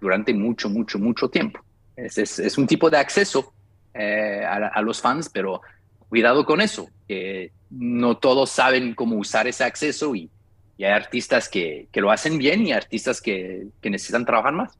durante 0.00 0.34
mucho, 0.34 0.68
mucho, 0.68 0.98
mucho 0.98 1.30
tiempo. 1.30 1.60
Es, 1.96 2.18
es, 2.18 2.58
un 2.58 2.66
tipo 2.66 2.90
de 2.90 2.98
acceso 2.98 3.54
eh, 3.94 4.44
a, 4.44 4.82
los 4.82 5.00
fans, 5.00 5.30
pero 5.32 5.60
cuidado 6.08 6.44
con 6.44 6.60
eso, 6.60 6.88
que 7.06 7.52
no 7.70 8.16
todos 8.16 8.50
saben 8.50 8.94
cómo 8.94 9.16
usar 9.16 9.46
ese 9.46 9.64
acceso 9.64 10.14
y, 10.14 10.30
hay 10.78 10.90
artistas 10.90 11.48
que, 11.48 11.86
que, 11.92 12.00
lo 12.00 12.10
hacen 12.10 12.38
bien 12.38 12.66
y 12.66 12.72
artistas 12.72 13.20
que, 13.20 13.68
que 13.80 13.88
necesitan 13.88 14.24
trabajar 14.24 14.52
más. 14.52 14.76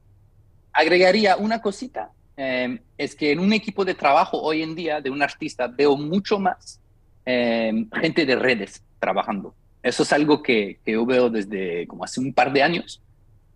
Agregaría 0.72 1.36
una 1.36 1.62
cosita, 1.62 2.10
eh, 2.36 2.80
es 2.98 3.14
que 3.14 3.30
en 3.30 3.38
un 3.38 3.52
equipo 3.52 3.84
de 3.84 3.94
trabajo 3.94 4.42
hoy 4.42 4.62
en 4.62 4.74
día 4.74 5.00
de 5.00 5.10
un 5.10 5.22
artista 5.22 5.68
veo 5.68 5.96
mucho 5.96 6.40
más 6.40 6.80
eh, 7.24 7.86
gente 7.92 8.26
de 8.26 8.34
redes 8.34 8.82
trabajando. 8.98 9.54
Eso 9.82 10.02
es 10.02 10.12
algo 10.12 10.42
que, 10.42 10.78
que, 10.84 10.92
yo 10.92 11.04
veo 11.04 11.28
desde 11.28 11.86
como 11.86 12.04
hace 12.04 12.20
un 12.20 12.32
par 12.32 12.52
de 12.52 12.62
años, 12.62 13.02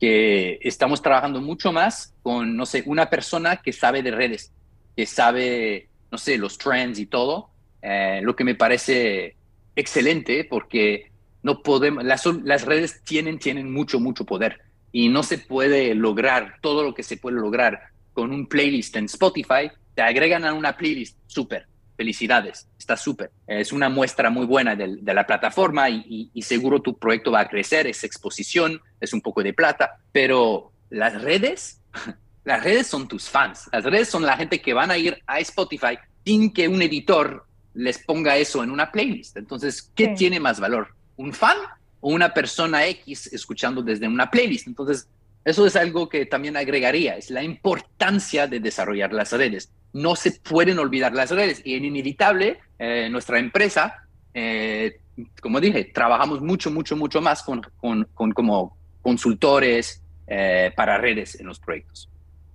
que 0.00 0.58
estamos 0.62 1.00
trabajando 1.00 1.40
mucho 1.40 1.72
más 1.72 2.14
con, 2.22 2.56
no 2.56 2.66
sé, 2.66 2.82
una 2.86 3.08
persona 3.08 3.56
que 3.56 3.72
sabe 3.72 4.02
de 4.02 4.10
redes, 4.10 4.52
que 4.96 5.06
sabe, 5.06 5.88
no 6.10 6.18
sé, 6.18 6.36
los 6.36 6.58
trends 6.58 6.98
y 6.98 7.06
todo, 7.06 7.50
eh, 7.82 8.20
lo 8.22 8.34
que 8.34 8.44
me 8.44 8.54
parece 8.54 9.36
excelente 9.76 10.44
porque 10.44 11.12
no 11.42 11.62
podemos, 11.62 12.02
las, 12.02 12.64
redes 12.64 13.02
tienen, 13.04 13.38
tienen 13.38 13.72
mucho, 13.72 14.00
mucho 14.00 14.24
poder 14.24 14.60
y 14.90 15.08
no 15.08 15.22
se 15.22 15.38
puede 15.38 15.94
lograr 15.94 16.56
todo 16.60 16.82
lo 16.82 16.94
que 16.94 17.02
se 17.02 17.16
puede 17.16 17.36
lograr 17.36 17.90
con 18.12 18.32
un 18.32 18.46
playlist 18.46 18.96
en 18.96 19.04
Spotify, 19.04 19.70
te 19.94 20.02
agregan 20.02 20.44
a 20.44 20.54
una 20.54 20.76
playlist 20.76 21.18
súper. 21.26 21.66
Felicidades, 21.96 22.68
está 22.78 22.96
súper. 22.96 23.30
Es 23.46 23.72
una 23.72 23.88
muestra 23.88 24.30
muy 24.30 24.46
buena 24.46 24.76
de, 24.76 24.98
de 25.00 25.14
la 25.14 25.26
plataforma 25.26 25.88
y, 25.88 26.30
y, 26.32 26.42
seguro 26.42 26.80
tu 26.82 26.98
proyecto 26.98 27.32
va 27.32 27.40
a 27.40 27.48
crecer, 27.48 27.86
es 27.86 28.04
exposición, 28.04 28.80
es 29.00 29.12
un 29.12 29.20
poco 29.20 29.42
de 29.42 29.54
plata, 29.54 29.98
pero 30.12 30.72
las 30.90 31.22
redes, 31.22 31.80
las 32.44 32.62
redes 32.62 32.86
son 32.86 33.08
tus 33.08 33.28
fans, 33.28 33.68
las 33.72 33.84
redes 33.84 34.08
son 34.08 34.24
la 34.24 34.36
gente 34.36 34.60
que 34.60 34.74
van 34.74 34.90
a 34.90 34.98
ir 34.98 35.22
a 35.26 35.40
Spotify 35.40 35.98
sin 36.24 36.52
que 36.52 36.68
un 36.68 36.82
editor 36.82 37.46
les 37.72 37.98
ponga 37.98 38.36
eso 38.36 38.64
en 38.64 38.70
una 38.70 38.90
playlist. 38.90 39.36
Entonces, 39.36 39.90
¿qué 39.94 40.06
sí. 40.06 40.14
tiene 40.16 40.40
más 40.40 40.58
valor? 40.58 40.88
¿Un 41.16 41.32
fan 41.32 41.56
o 42.00 42.10
una 42.10 42.34
persona 42.34 42.86
X 42.86 43.28
escuchando 43.32 43.82
desde 43.82 44.08
una 44.08 44.30
playlist? 44.30 44.66
Entonces, 44.66 45.08
eso 45.46 45.64
es 45.64 45.76
algo 45.76 46.08
que 46.08 46.26
también 46.26 46.56
agregaría, 46.56 47.16
es 47.16 47.30
la 47.30 47.40
importancia 47.40 48.48
de 48.48 48.58
desarrollar 48.58 49.12
las 49.12 49.32
redes. 49.32 49.72
No 49.92 50.16
se 50.16 50.32
pueden 50.32 50.80
olvidar 50.80 51.14
las 51.14 51.30
redes 51.30 51.62
y 51.64 51.76
en 51.76 51.84
Inevitable, 51.84 52.58
eh, 52.80 53.08
nuestra 53.10 53.38
empresa, 53.38 53.94
eh, 54.34 54.98
como 55.40 55.60
dije, 55.60 55.84
trabajamos 55.84 56.40
mucho, 56.40 56.72
mucho, 56.72 56.96
mucho 56.96 57.20
más 57.20 57.44
con, 57.44 57.62
con, 57.76 58.32
como 58.32 58.76
consultores 59.02 60.02
eh, 60.26 60.72
para 60.74 60.98
redes 60.98 61.38
en 61.38 61.46
los 61.46 61.60
proyectos. 61.60 62.10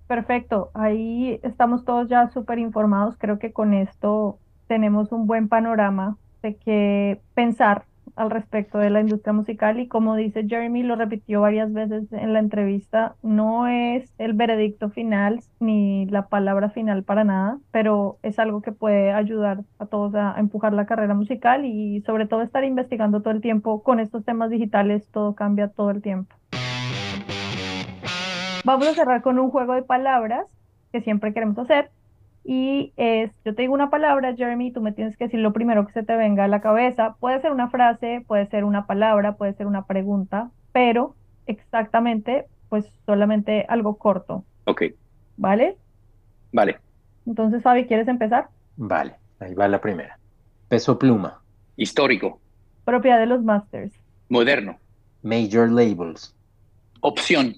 Perfecto, 0.08 0.70
ahí 0.74 1.40
estamos 1.44 1.86
todos 1.86 2.10
ya 2.10 2.30
súper 2.32 2.60
informados. 2.60 3.16
Creo 3.18 3.40
que 3.40 3.54
con 3.54 3.74
esto 3.74 4.38
tenemos 4.68 5.14
un 5.14 5.28
buen 5.28 5.48
panorama 5.48 6.18
de 6.44 6.58
qué 6.58 7.22
pensar 7.36 7.86
al 8.16 8.30
respecto 8.30 8.78
de 8.78 8.90
la 8.90 9.02
industria 9.02 9.34
musical 9.34 9.80
y 9.80 9.88
como 9.88 10.16
dice 10.16 10.46
Jeremy, 10.48 10.84
lo 10.84 10.96
repitió 10.96 11.42
varias 11.42 11.72
veces 11.72 12.12
en 12.12 12.34
la 12.34 12.40
entrevista, 12.40 13.16
no 13.22 13.68
es 13.68 14.14
el 14.18 14.34
veredicto 14.34 14.90
final 14.90 15.40
ni 15.60 16.06
la 16.08 16.28
palabra 16.28 16.70
final 16.70 17.04
para 17.04 17.24
nada, 17.24 17.60
pero 17.72 18.18
es 18.24 18.40
algo 18.40 18.62
que 18.62 18.72
puede 18.72 19.12
ayudar 19.12 19.62
a 19.80 19.86
todos 19.86 20.16
a, 20.16 20.36
empujar 20.38 20.74
la 20.74 20.86
carrera 20.86 21.14
musical 21.14 21.66
y 21.66 22.02
sobre 22.02 22.26
todo 22.26 22.42
estar 22.42 22.64
investigando 22.64 23.22
todo 23.22 23.34
el 23.34 23.42
tiempo 23.42 23.84
con 23.84 24.00
estos 24.00 24.26
temas 24.26 24.50
digitales, 24.50 25.08
todo 25.12 25.36
cambia 25.36 25.70
todo 25.70 25.92
el 25.92 26.02
tiempo. 26.02 26.36
Vamos 28.64 28.88
a 28.88 28.94
cerrar 28.94 29.22
con 29.22 29.40
un 29.40 29.50
juego 29.50 29.74
de 29.74 29.84
palabras 29.84 30.46
que 30.92 31.02
siempre 31.02 31.34
queremos 31.34 31.58
hacer 31.58 31.90
y 32.44 32.94
es, 32.98 33.32
yo 33.46 33.54
te 33.54 33.62
digo 33.62 33.74
una 33.74 33.90
palabra, 33.90 34.36
Jeremy, 34.36 34.72
tú 34.72 34.82
me 34.82 34.92
tienes 34.92 35.16
que 35.16 35.26
decir 35.26 35.40
lo 35.40 35.54
primero 35.54 35.86
que 35.86 35.94
se 35.94 36.04
te 36.04 36.16
venga 36.16 36.46
a 36.46 36.48
la 36.48 36.62
cabeza. 36.62 37.16
Puede 37.20 37.40
ser 37.42 37.52
una 37.52 37.70
frase, 37.70 38.24
puede 38.28 38.48
ser 38.48 38.64
una 38.64 38.88
palabra, 38.88 39.36
puede 39.36 39.54
ser 39.54 39.68
una 39.68 39.86
pregunta, 39.86 40.50
pero 40.72 41.16
exactamente, 41.46 42.46
pues 42.70 42.86
solamente 43.06 43.66
algo 43.70 43.98
corto. 43.98 44.44
Ok. 44.66 44.84
¿Vale? 45.38 45.78
Vale. 46.52 46.80
Entonces, 47.28 47.62
Fabi, 47.62 47.86
¿quieres 47.86 48.08
empezar? 48.08 48.50
Vale, 48.76 49.16
ahí 49.40 49.54
va 49.54 49.68
la 49.68 49.80
primera. 49.80 50.18
Peso 50.68 50.98
pluma. 50.98 51.42
Histórico. 51.76 52.40
Propiedad 52.86 53.20
de 53.20 53.28
los 53.28 53.44
masters. 53.44 53.94
Moderno. 54.30 54.80
Major 55.22 55.70
labels. 55.70 56.36
Opción. 57.02 57.56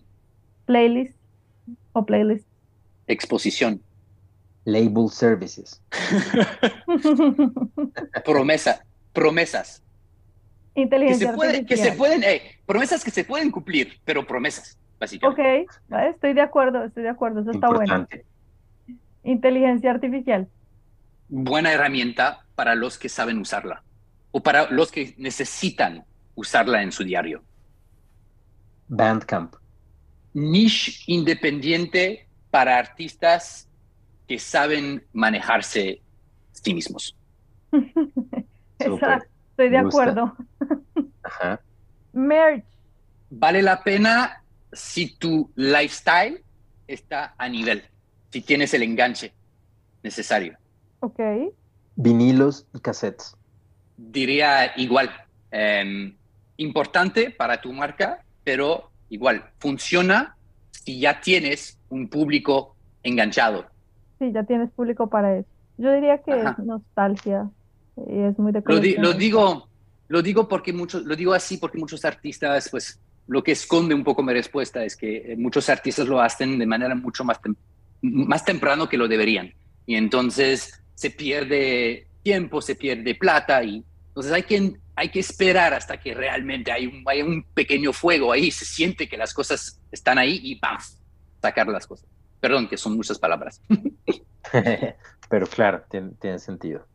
Playlist 0.66 1.16
o 1.94 2.06
playlist. 2.06 2.48
Exposición. 3.08 3.82
Label 4.66 5.10
services. 5.10 5.82
Promesa, 8.26 8.86
promesas. 9.12 9.84
Inteligencia 10.76 11.28
que 11.28 11.32
se, 11.32 11.38
puede, 11.38 11.66
que 11.66 11.78
se 11.78 11.92
pueden, 11.92 12.24
eh, 12.24 12.42
promesas 12.66 13.04
que 13.04 13.12
se 13.12 13.24
pueden 13.24 13.52
cumplir, 13.52 14.00
pero 14.06 14.26
promesas, 14.26 14.78
básicamente. 15.00 15.68
Ok, 15.92 16.00
estoy 16.16 16.34
de 16.34 16.42
acuerdo, 16.42 16.84
estoy 16.84 17.04
de 17.04 17.10
acuerdo, 17.10 17.42
eso 17.42 17.52
está 17.52 17.68
Importante. 17.68 18.26
bueno. 18.86 19.00
Inteligencia 19.24 19.92
artificial. 19.92 20.48
Buena 21.30 21.72
herramienta 21.72 22.46
para 22.56 22.76
los 22.76 22.98
que 22.98 23.10
saben 23.10 23.40
usarla 23.40 23.84
o 24.32 24.42
para 24.42 24.70
los 24.72 24.92
que 24.92 25.14
necesitan 25.18 26.06
usarla 26.36 26.82
en 26.82 26.92
su 26.92 27.04
diario. 27.04 27.44
Bandcamp. 28.88 29.56
Niche 30.34 31.04
independiente 31.08 32.28
para 32.50 32.78
artistas 32.78 33.70
que 34.34 34.40
saben 34.40 35.06
manejarse 35.14 36.02
sí 36.54 36.74
mismos. 36.74 37.16
Exacto, 38.80 39.30
estoy 39.52 39.70
de 39.70 39.78
acuerdo. 39.78 40.36
Ajá. 41.22 41.62
Merch. 42.14 42.66
Vale 43.30 43.62
la 43.62 43.84
pena 43.84 44.44
si 44.72 45.16
tu 45.18 45.52
lifestyle 45.54 46.44
está 46.88 47.36
a 47.38 47.48
nivel, 47.48 47.84
si 48.32 48.42
tienes 48.42 48.74
el 48.74 48.82
enganche 48.82 49.32
necesario. 50.02 50.58
Ok. 51.02 51.20
Vinilos 51.96 52.66
y 52.74 52.80
cassettes. 52.80 53.38
Diría 53.98 54.74
igual. 54.78 55.12
Eh, 55.52 56.12
importante 56.58 57.30
para 57.30 57.62
tu 57.62 57.72
marca, 57.72 58.26
pero 58.44 58.90
igual, 59.10 59.52
funciona 59.60 60.36
si 60.72 61.00
ya 61.00 61.22
tienes 61.22 61.78
un 61.90 62.10
público 62.10 62.76
enganchado 63.04 63.72
sí, 64.24 64.32
ya 64.34 64.44
tienes 64.44 64.72
público 64.72 65.08
para 65.08 65.38
eso. 65.38 65.50
Yo 65.78 65.92
diría 65.94 66.20
que 66.20 66.34
Ajá. 66.34 66.56
es 66.58 66.66
nostalgia 66.66 67.50
y 67.98 68.20
es 68.20 68.38
muy 68.40 68.52
de 68.52 68.64
lo, 68.66 68.80
di 68.80 68.96
lo, 68.96 69.14
digo 69.14 69.68
lo 70.08 70.22
digo 70.22 70.48
porque 70.48 70.74
muchos 70.74 71.04
lo 71.04 71.16
digo 71.16 71.34
así 71.34 71.58
porque 71.58 71.78
muchos 71.78 72.06
artistas 72.06 72.70
pues 72.70 73.00
lo 73.28 73.44
que 73.44 73.52
esconde 73.52 73.94
un 73.94 74.04
poco 74.04 74.24
mi 74.24 74.34
respuesta 74.34 74.84
es 74.84 74.96
que 74.96 75.36
muchos 75.38 75.70
artistas 75.70 76.08
lo 76.08 76.20
hacen 76.20 76.58
de 76.58 76.66
manera 76.66 76.96
mucho 76.96 77.24
más 77.24 77.40
tem 77.42 77.56
más 78.02 78.44
temprano 78.44 78.90
que 78.90 78.98
lo 78.98 79.08
deberían 79.08 79.54
y 79.86 79.96
entonces 79.96 80.82
se 80.96 81.12
pierde 81.12 82.08
tiempo 82.24 82.62
se 82.62 82.76
pierde 82.76 83.16
plata 83.16 83.64
y 83.64 83.84
entonces 84.08 84.32
hay 84.32 84.44
que 84.44 84.74
hay 84.96 85.10
que 85.10 85.20
esperar 85.20 85.74
hasta 85.74 85.98
que 85.98 86.14
realmente 86.14 86.72
hay 86.72 86.88
un, 86.88 87.04
hay 87.06 87.22
un 87.22 87.44
pequeño 87.54 87.94
fuego 87.94 88.32
ahí 88.32 88.50
se 88.52 88.66
siente 88.66 89.08
que 89.08 89.18
las 89.18 89.34
cosas 89.34 89.80
están 89.92 90.18
ahí 90.18 90.40
y 90.44 90.56
¡pam! 90.56 90.78
sacar 91.42 91.68
las 91.68 91.86
cosas 91.86 92.08
Perdón, 92.44 92.68
que 92.68 92.76
son 92.76 92.98
muchas 92.98 93.18
palabras. 93.18 93.62
Pero 95.30 95.48
claro, 95.48 95.82
tiene, 95.90 96.12
tiene, 96.20 96.40
sentido. 96.40 96.86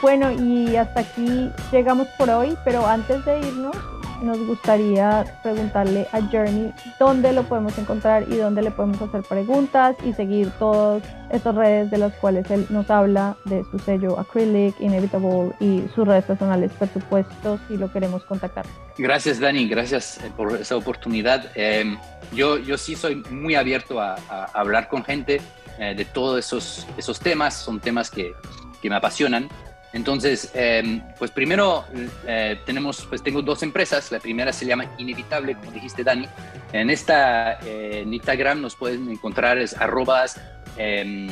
Bueno, 0.00 0.32
y 0.32 0.74
hasta 0.74 1.00
aquí 1.00 1.50
llegamos 1.70 2.08
por 2.16 2.30
hoy, 2.30 2.56
pero 2.64 2.86
antes 2.86 3.22
de 3.26 3.40
irnos, 3.40 3.76
nos 4.22 4.38
gustaría 4.46 5.24
preguntarle 5.42 6.06
a 6.12 6.20
Journey 6.20 6.72
dónde 6.98 7.32
lo 7.32 7.42
podemos 7.44 7.76
encontrar 7.78 8.24
y 8.28 8.36
dónde 8.36 8.62
le 8.62 8.70
podemos 8.70 9.00
hacer 9.00 9.22
preguntas 9.22 9.96
y 10.04 10.12
seguir 10.12 10.50
todas 10.58 11.02
estas 11.30 11.54
redes 11.54 11.90
de 11.90 11.98
las 11.98 12.12
cuales 12.14 12.50
él 12.50 12.66
nos 12.70 12.90
habla 12.90 13.36
de 13.44 13.64
su 13.70 13.78
sello 13.78 14.18
Acrylic, 14.18 14.80
Inevitable 14.80 15.52
y 15.60 15.84
sus 15.94 16.06
redes 16.06 16.24
personales, 16.24 16.72
por 16.72 16.88
supuesto, 16.88 17.58
si 17.68 17.76
lo 17.76 17.92
queremos 17.92 18.24
contactar. 18.24 18.66
Gracias, 18.98 19.40
Dani, 19.40 19.68
gracias 19.68 20.18
eh, 20.18 20.30
por 20.36 20.56
esa 20.56 20.76
oportunidad. 20.76 21.50
Eh, 21.54 21.96
yo, 22.32 22.58
yo 22.58 22.78
sí 22.78 22.96
soy 22.96 23.16
muy 23.30 23.54
abierto 23.54 24.00
a, 24.00 24.16
a 24.28 24.44
hablar 24.54 24.88
con 24.88 25.04
gente 25.04 25.40
eh, 25.78 25.94
de 25.94 26.04
todos 26.06 26.38
esos, 26.38 26.86
esos 26.96 27.20
temas, 27.20 27.54
son 27.54 27.80
temas 27.80 28.10
que, 28.10 28.32
que 28.80 28.88
me 28.88 28.96
apasionan. 28.96 29.48
Entonces, 29.92 30.50
em, 30.54 31.02
pues 31.18 31.30
primero 31.30 31.84
eh, 32.26 32.58
tenemos, 32.66 33.06
pues 33.08 33.22
tengo 33.22 33.42
dos 33.42 33.62
empresas. 33.62 34.10
La 34.12 34.20
primera 34.20 34.52
se 34.52 34.66
llama 34.66 34.84
Inevitable, 34.98 35.54
como 35.54 35.70
dijiste, 35.70 36.04
Dani. 36.04 36.28
En 36.72 36.90
esta, 36.90 37.60
eh, 37.60 38.00
en 38.02 38.12
Instagram 38.12 38.60
nos 38.60 38.76
pueden 38.76 39.10
encontrar 39.10 39.56
es 39.58 39.74
arrobas 39.74 40.38
em, 40.76 41.28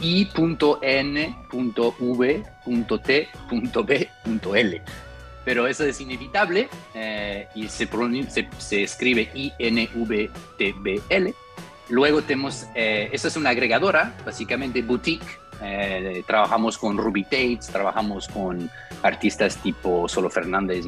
i.n.v.t.b.l. 0.00 1.32
Pero 5.44 5.66
eso 5.68 5.84
es 5.84 6.00
inevitable 6.00 6.68
eh, 6.94 7.48
y 7.54 7.68
se, 7.68 7.88
se, 8.28 8.48
se, 8.58 8.82
escribe 8.82 9.30
I-N-V-T-B-L. 9.34 11.34
Luego 11.88 12.22
tenemos, 12.22 12.66
esa 12.74 13.28
es 13.28 13.36
una 13.36 13.50
agregadora, 13.50 14.12
básicamente 14.24 14.82
boutique, 14.82 15.38
eh, 15.62 16.22
trabajamos 16.26 16.78
con 16.78 16.96
Ruby 16.96 17.24
Tates, 17.24 17.68
trabajamos 17.68 18.28
con 18.28 18.70
artistas 19.02 19.56
tipo 19.58 20.08
Solo 20.08 20.30
Fernández 20.30 20.84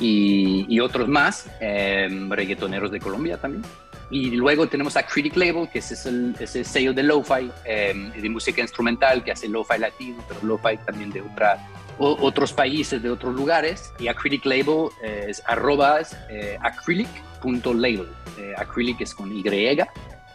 y, 0.00 0.78
otros 0.80 1.08
más, 1.08 1.48
eh, 1.60 2.08
reggaetoneros 2.28 2.90
de 2.90 3.00
Colombia 3.00 3.36
también. 3.36 3.64
Y 4.10 4.30
luego 4.30 4.66
tenemos 4.66 4.96
a 4.96 5.02
Critic 5.04 5.36
Label, 5.36 5.68
que 5.68 5.80
es 5.80 6.06
el, 6.06 6.34
sello 6.64 6.94
de 6.94 7.02
lo-fi, 7.02 7.50
eh, 7.64 8.10
de 8.16 8.30
música 8.30 8.62
instrumental, 8.62 9.22
que 9.22 9.32
hace 9.32 9.48
lo-fi 9.48 9.78
latino, 9.78 10.24
pero 10.26 10.40
lo-fi 10.42 10.78
también 10.78 11.10
de 11.10 11.20
otra, 11.20 11.58
otros 11.98 12.52
países, 12.52 13.02
de 13.02 13.10
otros 13.10 13.34
lugares. 13.34 13.92
Y 13.98 14.08
Critic 14.08 14.46
Label 14.46 14.88
es 15.02 15.42
arrobas 15.46 16.16
acrylic.label. 16.60 18.08
acrylic 18.56 19.00
es 19.02 19.14
con 19.14 19.36
Y 19.36 19.42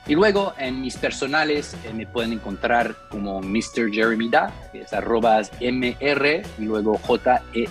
y 0.06 0.16
luego 0.16 0.54
en 0.58 0.82
mis 0.82 0.98
personales 0.98 1.76
eh, 1.86 1.94
me 1.94 2.06
pueden 2.06 2.34
encontrar 2.34 2.94
como 3.10 3.42
Mr. 3.42 3.90
Jeremy 3.92 4.28
Da, 4.30 4.52
que 4.72 4.82
es 4.82 4.92
arrobas 4.94 5.50
MR 5.62 6.44
y 6.60 6.64
luego 6.64 6.98
J-E-R-E-M-Y-D-A. 6.98 7.62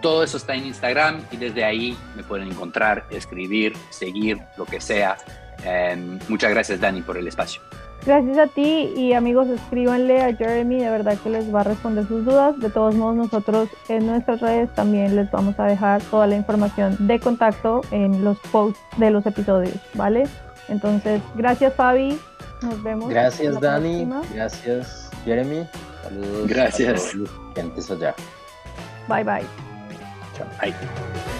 Todo 0.00 0.24
eso 0.24 0.36
está 0.38 0.54
en 0.56 0.66
Instagram 0.66 1.20
y 1.30 1.36
desde 1.36 1.62
ahí 1.64 1.96
me 2.16 2.24
pueden 2.24 2.48
encontrar, 2.48 3.06
escribir, 3.10 3.74
seguir, 3.90 4.38
lo 4.56 4.64
que 4.64 4.80
sea. 4.80 5.16
Em, 5.64 6.18
muchas 6.28 6.50
gracias 6.50 6.80
Dani 6.80 7.02
por 7.02 7.16
el 7.16 7.28
espacio. 7.28 7.62
Gracias 8.04 8.36
a 8.36 8.48
ti 8.48 8.92
y 8.96 9.12
amigos, 9.12 9.48
escríbanle 9.48 10.22
a 10.22 10.34
Jeremy, 10.34 10.80
de 10.80 10.90
verdad 10.90 11.16
que 11.22 11.30
les 11.30 11.54
va 11.54 11.60
a 11.60 11.64
responder 11.64 12.06
sus 12.08 12.24
dudas. 12.24 12.58
De 12.58 12.68
todos 12.68 12.96
modos, 12.96 13.14
nosotros 13.14 13.68
en 13.88 14.06
nuestras 14.06 14.40
redes 14.40 14.74
también 14.74 15.14
les 15.14 15.30
vamos 15.30 15.58
a 15.58 15.64
dejar 15.64 16.02
toda 16.02 16.26
la 16.26 16.34
información 16.34 16.96
de 17.06 17.20
contacto 17.20 17.82
en 17.92 18.24
los 18.24 18.38
posts 18.50 18.80
de 18.96 19.10
los 19.10 19.24
episodios, 19.24 19.76
¿vale? 19.94 20.24
Entonces, 20.68 21.22
gracias 21.36 21.74
Fabi, 21.74 22.18
nos 22.62 22.82
vemos. 22.82 23.08
Gracias 23.08 23.60
Dani, 23.60 24.08
gracias 24.34 25.10
Jeremy, 25.24 25.66
saludos 26.02 26.48
gracias. 26.48 27.14
a 27.14 27.60
todos 27.60 27.90
allá. 27.90 28.14
Bye 29.08 29.22
bye. 29.22 29.46
Chao. 30.36 30.46
Bye. 30.60 31.31